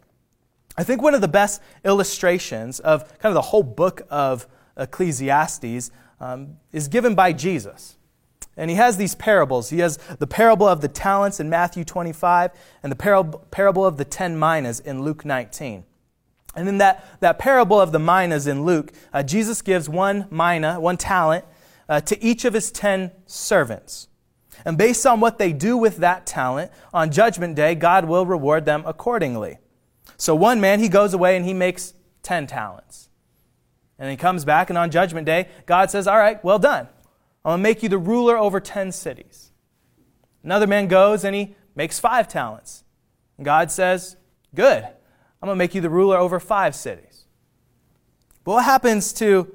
I 0.78 0.82
think 0.82 1.02
one 1.02 1.14
of 1.14 1.20
the 1.20 1.28
best 1.28 1.60
illustrations 1.84 2.80
of 2.80 3.06
kind 3.18 3.30
of 3.30 3.34
the 3.34 3.42
whole 3.42 3.62
book 3.62 4.00
of 4.08 4.46
Ecclesiastes 4.78 5.90
um, 6.20 6.56
is 6.72 6.88
given 6.88 7.14
by 7.14 7.34
Jesus. 7.34 7.98
And 8.56 8.70
he 8.70 8.76
has 8.76 8.96
these 8.96 9.14
parables. 9.14 9.68
He 9.68 9.80
has 9.80 9.98
the 10.18 10.26
parable 10.26 10.66
of 10.66 10.80
the 10.80 10.88
talents 10.88 11.38
in 11.38 11.50
Matthew 11.50 11.84
25 11.84 12.50
and 12.82 12.90
the 12.90 13.36
parable 13.50 13.84
of 13.84 13.98
the 13.98 14.04
10 14.06 14.38
minas 14.38 14.80
in 14.80 15.02
Luke 15.02 15.26
19. 15.26 15.84
And 16.56 16.66
then 16.66 16.78
that, 16.78 17.20
that 17.20 17.38
parable 17.38 17.80
of 17.80 17.92
the 17.92 17.98
minas 17.98 18.46
in 18.46 18.64
Luke, 18.64 18.92
uh, 19.12 19.22
Jesus 19.22 19.62
gives 19.62 19.88
one 19.88 20.26
mina, 20.30 20.78
one 20.80 20.96
talent, 20.96 21.44
uh, 21.88 22.00
to 22.02 22.22
each 22.22 22.44
of 22.44 22.54
his 22.54 22.70
10 22.70 23.12
servants. 23.26 24.08
And 24.64 24.78
based 24.78 25.04
on 25.06 25.20
what 25.20 25.38
they 25.38 25.52
do 25.52 25.76
with 25.76 25.98
that 25.98 26.26
talent, 26.26 26.70
on 26.92 27.10
Judgment 27.10 27.54
Day, 27.54 27.74
God 27.74 28.06
will 28.06 28.24
reward 28.24 28.64
them 28.64 28.82
accordingly. 28.86 29.58
So 30.16 30.34
one 30.34 30.60
man, 30.60 30.80
he 30.80 30.88
goes 30.88 31.12
away 31.12 31.36
and 31.36 31.44
he 31.44 31.52
makes 31.52 31.94
10 32.22 32.46
talents. 32.46 33.08
And 33.98 34.10
he 34.10 34.16
comes 34.16 34.44
back, 34.44 34.70
and 34.70 34.78
on 34.78 34.90
Judgment 34.90 35.24
Day, 35.24 35.48
God 35.66 35.90
says, 35.90 36.06
All 36.06 36.18
right, 36.18 36.42
well 36.42 36.58
done. 36.58 36.88
I'm 37.44 37.50
going 37.50 37.58
to 37.58 37.62
make 37.62 37.82
you 37.82 37.88
the 37.88 37.98
ruler 37.98 38.38
over 38.38 38.58
10 38.58 38.90
cities. 38.90 39.52
Another 40.42 40.66
man 40.66 40.88
goes 40.88 41.24
and 41.24 41.34
he 41.34 41.56
makes 41.74 42.00
five 42.00 42.26
talents. 42.26 42.84
And 43.36 43.44
God 43.44 43.70
says, 43.70 44.16
Good. 44.54 44.86
I'm 45.44 45.48
going 45.48 45.56
to 45.56 45.58
make 45.58 45.74
you 45.74 45.82
the 45.82 45.90
ruler 45.90 46.16
over 46.16 46.40
five 46.40 46.74
cities. 46.74 47.26
But 48.44 48.52
what 48.52 48.64
happens 48.64 49.12
to 49.12 49.54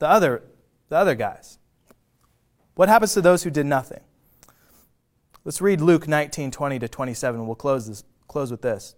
the 0.00 0.08
other, 0.08 0.42
the 0.88 0.96
other 0.96 1.14
guys? 1.14 1.60
What 2.74 2.88
happens 2.88 3.14
to 3.14 3.20
those 3.20 3.44
who 3.44 3.50
did 3.50 3.66
nothing? 3.66 4.00
Let's 5.44 5.60
read 5.60 5.80
Luke 5.80 6.08
19, 6.08 6.50
20 6.50 6.80
to 6.80 6.88
27. 6.88 7.46
We'll 7.46 7.54
close, 7.54 7.86
this, 7.86 8.02
close 8.26 8.50
with 8.50 8.62
this. 8.62 8.96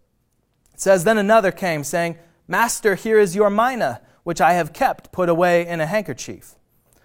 It 0.73 0.81
says, 0.81 1.05
Then 1.05 1.19
another 1.19 1.53
came, 1.53 1.85
saying, 1.85 2.17
Master, 2.47 2.95
here 2.95 3.19
is 3.19 3.37
your 3.37 3.51
mina, 3.51 4.01
which 4.23 4.41
I 4.41 4.55
have 4.55 4.73
kept 4.73 5.13
put 5.13 5.29
away 5.29 5.67
in 5.67 5.79
a 5.79 5.87
handkerchief. 5.87 6.55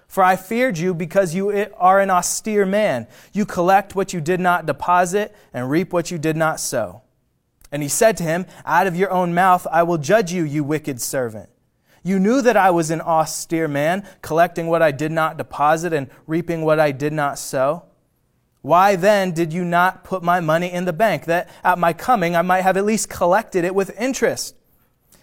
For 0.08 0.24
I 0.24 0.38
feared 0.38 0.78
you 0.78 0.94
because 0.94 1.36
you 1.36 1.68
are 1.76 2.00
an 2.00 2.10
austere 2.10 2.66
man. 2.66 3.08
You 3.34 3.46
collect 3.46 3.96
what 3.96 4.14
you 4.14 4.22
did 4.22 4.40
not 4.40 4.66
deposit 4.66 5.36
and 5.54 5.70
reap 5.70 5.92
what 5.92 6.10
you 6.10 6.18
did 6.18 6.38
not 6.38 6.62
sow. 6.62 7.02
And 7.74 7.82
he 7.82 7.90
said 7.90 8.16
to 8.18 8.24
him, 8.24 8.46
Out 8.66 8.86
of 8.86 8.96
your 8.96 9.12
own 9.12 9.34
mouth 9.34 9.66
I 9.70 9.82
will 9.82 9.98
judge 9.98 10.32
you, 10.32 10.44
you 10.44 10.64
wicked 10.64 11.02
servant. 11.02 11.50
You 12.04 12.20
knew 12.20 12.42
that 12.44 12.56
I 12.56 12.70
was 12.70 12.92
an 12.92 13.02
austere 13.02 13.68
man, 13.68 14.06
collecting 14.22 14.68
what 14.68 14.84
I 14.84 14.92
did 14.92 15.12
not 15.12 15.38
deposit 15.38 15.92
and 15.92 16.08
reaping 16.28 16.62
what 16.62 16.80
I 16.80 16.92
did 16.92 17.14
not 17.14 17.40
sow. 17.40 17.86
Why 18.62 18.96
then 18.96 19.32
did 19.32 19.52
you 19.52 19.66
not 19.66 20.04
put 20.04 20.22
my 20.22 20.40
money 20.40 20.72
in 20.72 20.86
the 20.86 20.94
bank, 20.94 21.26
that 21.26 21.50
at 21.64 21.80
my 21.80 21.94
coming 21.94 22.36
I 22.36 22.44
might 22.44 22.62
have 22.62 22.78
at 22.78 22.86
least 22.86 23.10
collected 23.10 23.66
it 23.66 23.74
with 23.74 24.00
interest? 24.00 24.56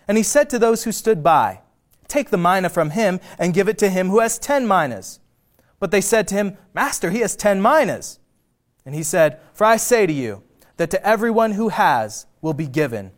And 0.09 0.17
he 0.17 0.25
said 0.25 0.51
to 0.51 0.59
those 0.59 0.83
who 0.83 0.93
stood 0.93 1.23
by, 1.23 1.61
Take 2.09 2.31
the 2.31 2.37
mina 2.37 2.69
from 2.69 2.91
him 2.91 3.21
and 3.39 3.55
give 3.55 3.69
it 3.69 3.79
to 3.79 3.89
him 3.89 4.09
who 4.09 4.19
has 4.19 4.41
ten 4.41 4.67
minas. 4.67 5.21
But 5.79 5.93
they 5.93 6.01
said 6.01 6.27
to 6.29 6.35
him, 6.35 6.59
Master, 6.75 7.11
he 7.11 7.21
has 7.21 7.37
ten 7.37 7.63
minas. 7.63 8.19
And 8.85 8.93
he 8.95 9.05
said, 9.05 9.39
For 9.55 9.65
I 9.65 9.77
say 9.77 10.05
to 10.07 10.13
you, 10.13 10.43
that 10.81 10.91
to 10.91 11.07
everyone 11.07 11.53
who 11.53 11.69
has 11.69 12.25
will 12.41 12.55
be 12.55 12.67
given. 12.67 13.13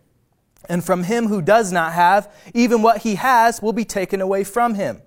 And 0.69 0.83
from 0.83 1.05
him 1.05 1.29
who 1.29 1.41
does 1.41 1.71
not 1.71 1.93
have, 1.93 2.29
even 2.53 2.83
what 2.83 3.03
he 3.03 3.15
has 3.15 3.63
will 3.63 3.73
be 3.73 3.85
taken 3.85 4.21
away 4.21 4.43
from 4.43 4.75
him. 4.75 5.01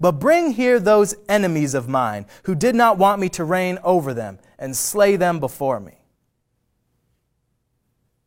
But 0.00 0.12
bring 0.12 0.52
here 0.52 0.80
those 0.80 1.14
enemies 1.28 1.74
of 1.74 1.86
mine 1.86 2.24
who 2.44 2.54
did 2.54 2.74
not 2.74 2.96
want 2.96 3.20
me 3.20 3.28
to 3.28 3.44
reign 3.44 3.78
over 3.84 4.14
them 4.14 4.38
and 4.58 4.74
slay 4.74 5.16
them 5.16 5.38
before 5.38 5.80
me. 5.80 5.98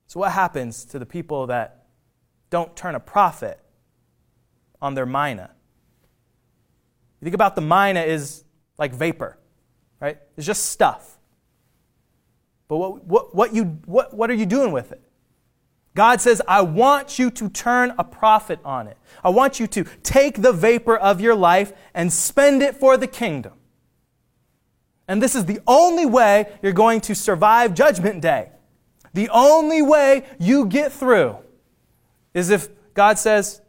So, 0.06 0.20
what 0.20 0.34
happens 0.34 0.86
to 0.86 1.00
the 1.00 1.06
people 1.08 1.48
that 1.48 1.88
don't 2.52 2.76
turn 2.76 2.94
a 2.94 3.00
profit 3.00 3.60
on 4.80 4.94
their 4.94 5.08
mina. 5.08 5.50
You 7.20 7.26
think 7.26 7.34
about 7.34 7.56
the 7.56 7.62
mina 7.62 8.02
is 8.02 8.44
like 8.78 8.94
vapor, 8.94 9.40
right? 10.00 10.20
It's 10.38 10.46
just 10.46 10.68
stuff. 10.68 11.18
But 12.72 12.78
what, 12.78 13.06
what, 13.06 13.36
what, 13.36 13.54
you, 13.54 13.66
what, 13.84 14.14
what 14.14 14.32
are 14.32 14.34
you 14.34 14.46
doing 14.46 14.72
with 14.72 14.94
it? 14.94 15.02
God 15.94 16.22
says, 16.22 16.42
I 16.48 16.62
want 16.62 17.20
you 17.20 17.30
to 17.32 17.50
turn 17.50 17.94
a 17.98 18.04
profit 18.06 18.60
on 18.64 18.88
it. 18.88 18.98
I 19.26 19.30
want 19.30 19.60
you 19.60 19.68
to 19.68 19.84
take 20.04 20.42
the 20.42 20.54
vapor 20.54 20.96
of 20.96 21.20
your 21.20 21.36
life 21.36 21.74
and 21.94 22.14
spend 22.14 22.64
it 22.64 22.78
for 22.78 22.96
the 22.96 23.08
kingdom. 23.08 23.52
And 25.06 25.22
this 25.22 25.36
is 25.36 25.44
the 25.44 25.60
only 25.68 26.06
way 26.06 26.50
you're 26.62 26.72
going 26.72 27.02
to 27.02 27.14
survive 27.14 27.74
Judgment 27.74 28.22
Day. 28.22 28.52
The 29.14 29.28
only 29.34 29.82
way 29.82 30.24
you 30.40 30.66
get 30.66 30.94
through 30.94 31.40
is 32.34 32.50
if 32.52 32.70
God 32.94 33.20
says, 33.20 33.60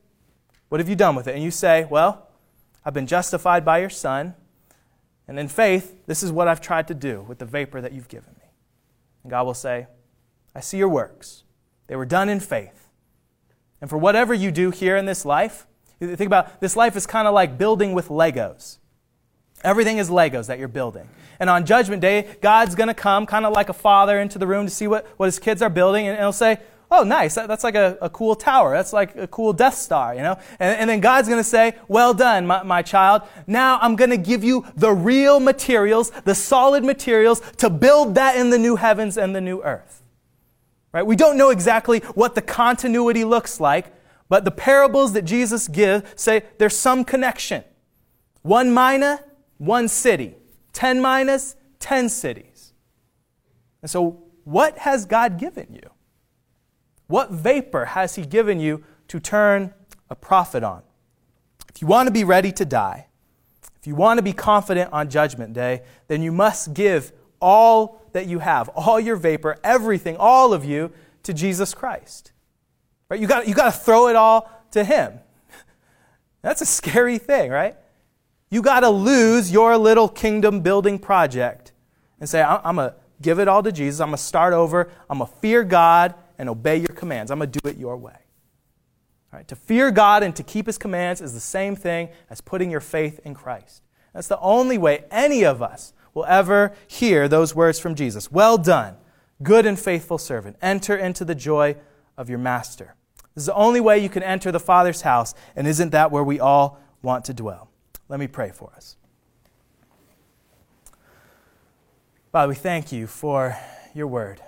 What 0.69 0.81
have 0.81 0.88
you 0.88 0.95
done 0.95 1.17
with 1.17 1.27
it? 1.27 1.35
And 1.35 1.43
you 1.43 1.51
say, 1.51 1.88
Well, 1.91 2.29
I've 2.85 2.95
been 2.95 3.09
justified 3.09 3.65
by 3.65 3.79
your 3.79 3.91
Son. 3.91 4.37
And 5.27 5.41
in 5.41 5.49
faith, 5.49 6.07
this 6.07 6.23
is 6.23 6.31
what 6.31 6.47
I've 6.47 6.61
tried 6.61 6.87
to 6.87 6.95
do 6.95 7.23
with 7.23 7.41
the 7.41 7.47
vapor 7.47 7.81
that 7.81 7.91
you've 7.91 8.07
given 8.07 8.31
me. 8.35 8.42
And 9.23 9.31
God 9.31 9.45
will 9.45 9.55
say, 9.55 9.87
I 10.55 10.61
see 10.61 10.79
your 10.79 10.89
works. 10.89 11.45
They 11.87 11.97
were 11.97 12.07
done 12.07 12.29
in 12.29 12.41
faith. 12.41 12.89
And 13.81 13.91
for 13.91 13.99
whatever 13.99 14.33
you 14.33 14.51
do 14.51 14.71
here 14.71 14.97
in 14.97 15.07
this 15.07 15.25
life, 15.25 15.67
think 15.99 16.21
about 16.21 16.61
this 16.61 16.77
life 16.77 16.97
is 16.97 17.07
kind 17.07 17.27
of 17.27 17.35
like 17.35 17.59
building 17.59 17.95
with 17.95 18.09
Legos. 18.09 18.79
Everything 19.65 19.99
is 19.99 20.11
Legos 20.11 20.47
that 20.47 20.59
you're 20.59 20.69
building. 20.69 21.09
And 21.39 21.51
on 21.51 21.67
Judgment 21.67 22.01
Day, 22.01 22.37
God's 22.41 22.75
going 22.75 22.89
to 22.89 22.95
come 22.95 23.27
kind 23.27 23.45
of 23.45 23.53
like 23.53 23.69
a 23.69 23.73
father 23.73 24.21
into 24.21 24.39
the 24.39 24.47
room 24.47 24.67
to 24.67 24.71
see 24.71 24.87
what, 24.87 25.07
what 25.17 25.27
his 25.27 25.39
kids 25.39 25.63
are 25.63 25.71
building, 25.71 26.07
and, 26.07 26.19
he'll 26.19 26.33
say, 26.33 26.59
Oh, 26.95 27.05
nice. 27.05 27.37
That, 27.37 27.49
that's 27.49 27.65
like 27.65 27.75
a, 27.75 27.97
a, 28.03 28.11
cool 28.11 28.35
tower. 28.35 28.75
That's 28.75 28.93
like 28.93 29.17
a 29.17 29.27
cool 29.27 29.55
Death 29.55 29.77
Star, 29.77 30.15
you 30.15 30.21
know? 30.21 30.37
And, 30.61 30.79
and 30.79 30.91
then 30.91 31.01
God's 31.01 31.27
going 31.27 31.41
to 31.41 31.49
say, 31.49 31.75
Well 31.89 32.13
done, 32.13 32.47
my, 32.47 32.63
my 32.65 32.83
child. 32.83 33.23
Now 33.47 33.79
I'm 33.81 33.97
going 33.97 34.11
to 34.11 34.19
give 34.19 34.45
you 34.45 34.67
the 34.77 34.93
real 34.93 35.41
materials, 35.41 36.11
the 36.25 36.35
solid 36.35 36.85
materials 36.85 37.41
to 37.57 37.71
build 37.71 38.17
that 38.17 38.37
in 38.37 38.51
the 38.51 38.59
new 38.59 38.77
heavens 38.77 39.17
and 39.17 39.35
the 39.35 39.41
new 39.41 39.63
earth. 39.63 40.03
Right? 40.93 41.07
We 41.07 41.17
don't 41.17 41.39
know 41.39 41.49
exactly 41.49 42.01
what 42.15 42.35
the 42.35 42.43
continuity 42.43 43.25
looks 43.25 43.59
like, 43.59 43.87
but 44.29 44.45
the 44.45 44.51
parables 44.51 45.15
that 45.15 45.23
Jesus 45.23 45.69
gives 45.69 46.05
say 46.21 46.43
there's 46.59 46.77
some 46.77 47.05
connection. 47.05 47.65
One 48.43 48.75
mina, 48.75 49.25
one 49.57 49.89
city. 49.89 50.35
Ten 50.75 51.01
minas, 51.01 51.57
ten 51.79 52.11
cities. 52.11 52.75
And 53.81 53.91
so, 53.91 54.25
what 54.45 54.77
has 54.77 55.07
God 55.07 55.39
given 55.39 55.69
you? 55.73 55.89
What 57.12 57.31
vapor 57.31 57.85
has 57.85 58.14
He 58.14 58.25
given 58.25 58.59
you 58.59 58.85
to 59.09 59.20
turn 59.20 59.75
a 60.09 60.16
profit 60.16 60.64
on? 60.64 60.83
If 61.68 61.83
you 61.83 61.87
want 61.87 62.07
to 62.07 62.11
be 62.11 62.25
ready 62.25 62.51
to 62.53 62.64
die, 62.64 63.09
if 63.79 63.87
you 63.87 63.94
want 63.94 64.16
to 64.16 64.22
be 64.22 64.33
confident 64.33 64.90
on 64.94 65.11
Judgment 65.11 65.53
Day, 65.53 65.83
then 66.09 66.22
you 66.22 66.33
must 66.33 66.72
give 66.72 67.12
all 67.38 68.01
that 68.12 68.29
you 68.29 68.38
have, 68.38 68.70
all 68.70 68.98
your 68.98 69.16
vapor, 69.16 69.59
everything, 69.62 70.16
all 70.18 70.55
of 70.55 70.64
you, 70.64 70.90
to 71.25 71.35
Jesus 71.35 71.75
Christ. 71.75 72.33
Right? 73.11 73.20
You 73.20 73.27
got 73.27 73.46
you 73.46 73.53
got 73.53 73.75
to 73.75 73.79
throw 73.79 74.09
it 74.09 74.16
all 74.16 74.51
to 74.70 74.83
Him. 74.83 75.20
That's 76.40 76.62
a 76.62 76.66
scary 76.66 77.18
thing, 77.18 77.51
right? 77.51 77.77
You 78.48 78.62
got 78.62 78.81
to 78.81 78.88
lose 78.88 79.53
your 79.53 79.77
little 79.77 80.09
kingdom 80.09 80.62
building 80.62 80.98
project 80.98 81.72
and 82.20 82.27
say, 82.27 82.40
I'm 82.40 82.77
to 82.77 82.94
give 83.20 83.38
it 83.38 83.48
all 83.48 83.62
to 83.62 83.70
Jesus. 83.70 84.01
I'm 84.01 84.12
to 84.12 84.16
start 84.16 84.55
over. 84.55 84.90
I'm 85.11 85.18
to 85.18 85.27
fear 85.27 85.62
God 85.62 86.14
and 86.43 86.51
obey 86.51 86.77
your 86.77 86.89
commands. 86.89 87.31
I'm 87.31 87.39
going 87.39 87.53
to 87.53 87.61
do 87.61 87.69
it 87.69 87.77
your 87.77 87.97
way. 87.97 88.17
All 89.33 89.39
right? 89.39 89.47
To 89.47 89.55
fear 89.55 89.93
God 89.93 90.25
and 90.25 90.35
to 90.35 90.43
keep 90.43 90.67
His 90.67 90.77
commands 90.77 91.21
is 91.21 91.35
the 91.35 91.41
same 91.41 91.77
thing 91.77 92.09
as 92.29 92.41
putting 92.41 92.69
your 92.69 92.81
faith 92.81 93.21
in 93.25 93.33
Christ. 93.33 93.81
That's 94.13 94.27
the 94.27 94.41
only 94.41 94.77
way 94.77 95.05
any 95.13 95.45
of 95.45 95.63
us 95.63 95.93
will 96.15 96.25
ever 96.25 96.73
hear 96.89 97.29
those 97.29 97.55
words 97.55 97.79
from 97.79 97.95
Jesus. 97.95 98.33
Well 98.33 98.59
done, 98.59 98.97
good 99.45 99.67
and 99.67 99.79
faithful 99.79 100.19
servant. 100.19 100.57
Enter 100.61 100.97
into 100.97 101.25
the 101.25 101.37
joy 101.37 101.77
of 102.19 102.29
your 102.29 102.41
master. 102.41 102.97
This 103.37 103.43
is 103.43 103.47
the 103.47 103.55
only 103.55 103.81
way 103.81 104.01
you 104.01 104.09
can 104.09 104.25
enter 104.25 104.51
the 104.51 104.59
Father's 104.59 105.03
house, 105.03 105.37
and 105.55 105.69
isn't 105.69 105.91
that 105.91 106.11
where 106.11 106.25
we 106.25 106.41
all 106.41 106.81
want 107.03 107.25
to 107.27 107.35
dwell? 107.35 107.71
Let 108.09 108.19
me 108.19 108.27
pray 108.27 108.51
for 108.51 108.73
us. 108.75 108.97
Father, 112.33 112.49
we 112.49 112.57
thank 112.57 112.91
you 112.91 113.07
for 113.07 113.57
your 113.95 114.09
word. 114.09 114.43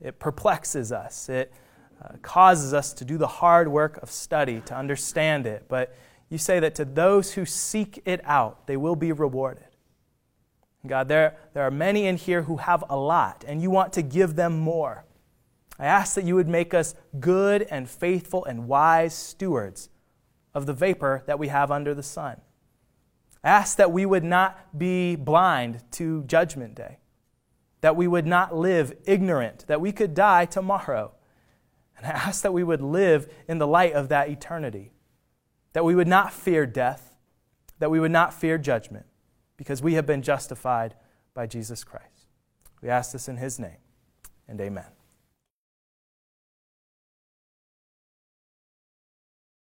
It 0.00 0.18
perplexes 0.18 0.92
us, 0.92 1.28
it 1.28 1.52
uh, 2.02 2.16
causes 2.22 2.74
us 2.74 2.92
to 2.94 3.04
do 3.04 3.16
the 3.16 3.26
hard 3.26 3.68
work 3.68 3.98
of 4.02 4.10
study 4.10 4.60
to 4.66 4.74
understand 4.76 5.46
it, 5.46 5.64
but 5.68 5.94
you 6.28 6.38
say 6.38 6.60
that 6.60 6.74
to 6.76 6.84
those 6.84 7.32
who 7.32 7.44
seek 7.44 8.02
it 8.04 8.20
out, 8.24 8.66
they 8.66 8.76
will 8.76 8.96
be 8.96 9.12
rewarded. 9.12 9.64
God, 10.86 11.08
there, 11.08 11.36
there 11.54 11.62
are 11.62 11.70
many 11.70 12.06
in 12.06 12.16
here 12.16 12.42
who 12.42 12.58
have 12.58 12.84
a 12.90 12.96
lot, 12.96 13.44
and 13.46 13.62
you 13.62 13.70
want 13.70 13.92
to 13.94 14.02
give 14.02 14.36
them 14.36 14.58
more. 14.58 15.04
I 15.78 15.86
ask 15.86 16.14
that 16.14 16.24
you 16.24 16.34
would 16.34 16.48
make 16.48 16.74
us 16.74 16.94
good 17.18 17.66
and 17.70 17.88
faithful 17.88 18.44
and 18.44 18.68
wise 18.68 19.14
stewards 19.14 19.88
of 20.54 20.66
the 20.66 20.72
vapor 20.72 21.22
that 21.26 21.38
we 21.38 21.48
have 21.48 21.70
under 21.70 21.94
the 21.94 22.02
sun. 22.02 22.40
I 23.42 23.48
ask 23.48 23.76
that 23.76 23.92
we 23.92 24.06
would 24.06 24.24
not 24.24 24.78
be 24.78 25.16
blind 25.16 25.82
to 25.92 26.24
Judgment 26.24 26.74
Day, 26.74 26.98
that 27.84 27.96
we 27.96 28.08
would 28.08 28.26
not 28.26 28.56
live 28.56 28.96
ignorant, 29.04 29.66
that 29.66 29.78
we 29.78 29.92
could 29.92 30.14
die 30.14 30.46
tomorrow. 30.46 31.12
And 31.98 32.06
I 32.06 32.12
ask 32.12 32.40
that 32.40 32.54
we 32.54 32.64
would 32.64 32.80
live 32.80 33.30
in 33.46 33.58
the 33.58 33.66
light 33.66 33.92
of 33.92 34.08
that 34.08 34.30
eternity, 34.30 34.94
that 35.74 35.84
we 35.84 35.94
would 35.94 36.08
not 36.08 36.32
fear 36.32 36.64
death, 36.64 37.14
that 37.80 37.90
we 37.90 38.00
would 38.00 38.10
not 38.10 38.32
fear 38.32 38.56
judgment 38.56 39.04
because 39.58 39.82
we 39.82 39.92
have 39.92 40.06
been 40.06 40.22
justified 40.22 40.94
by 41.34 41.46
Jesus 41.46 41.84
Christ. 41.84 42.30
We 42.80 42.88
ask 42.88 43.12
this 43.12 43.28
in 43.28 43.36
his 43.36 43.58
name, 43.58 43.76
and 44.48 44.58
amen. 44.62 44.86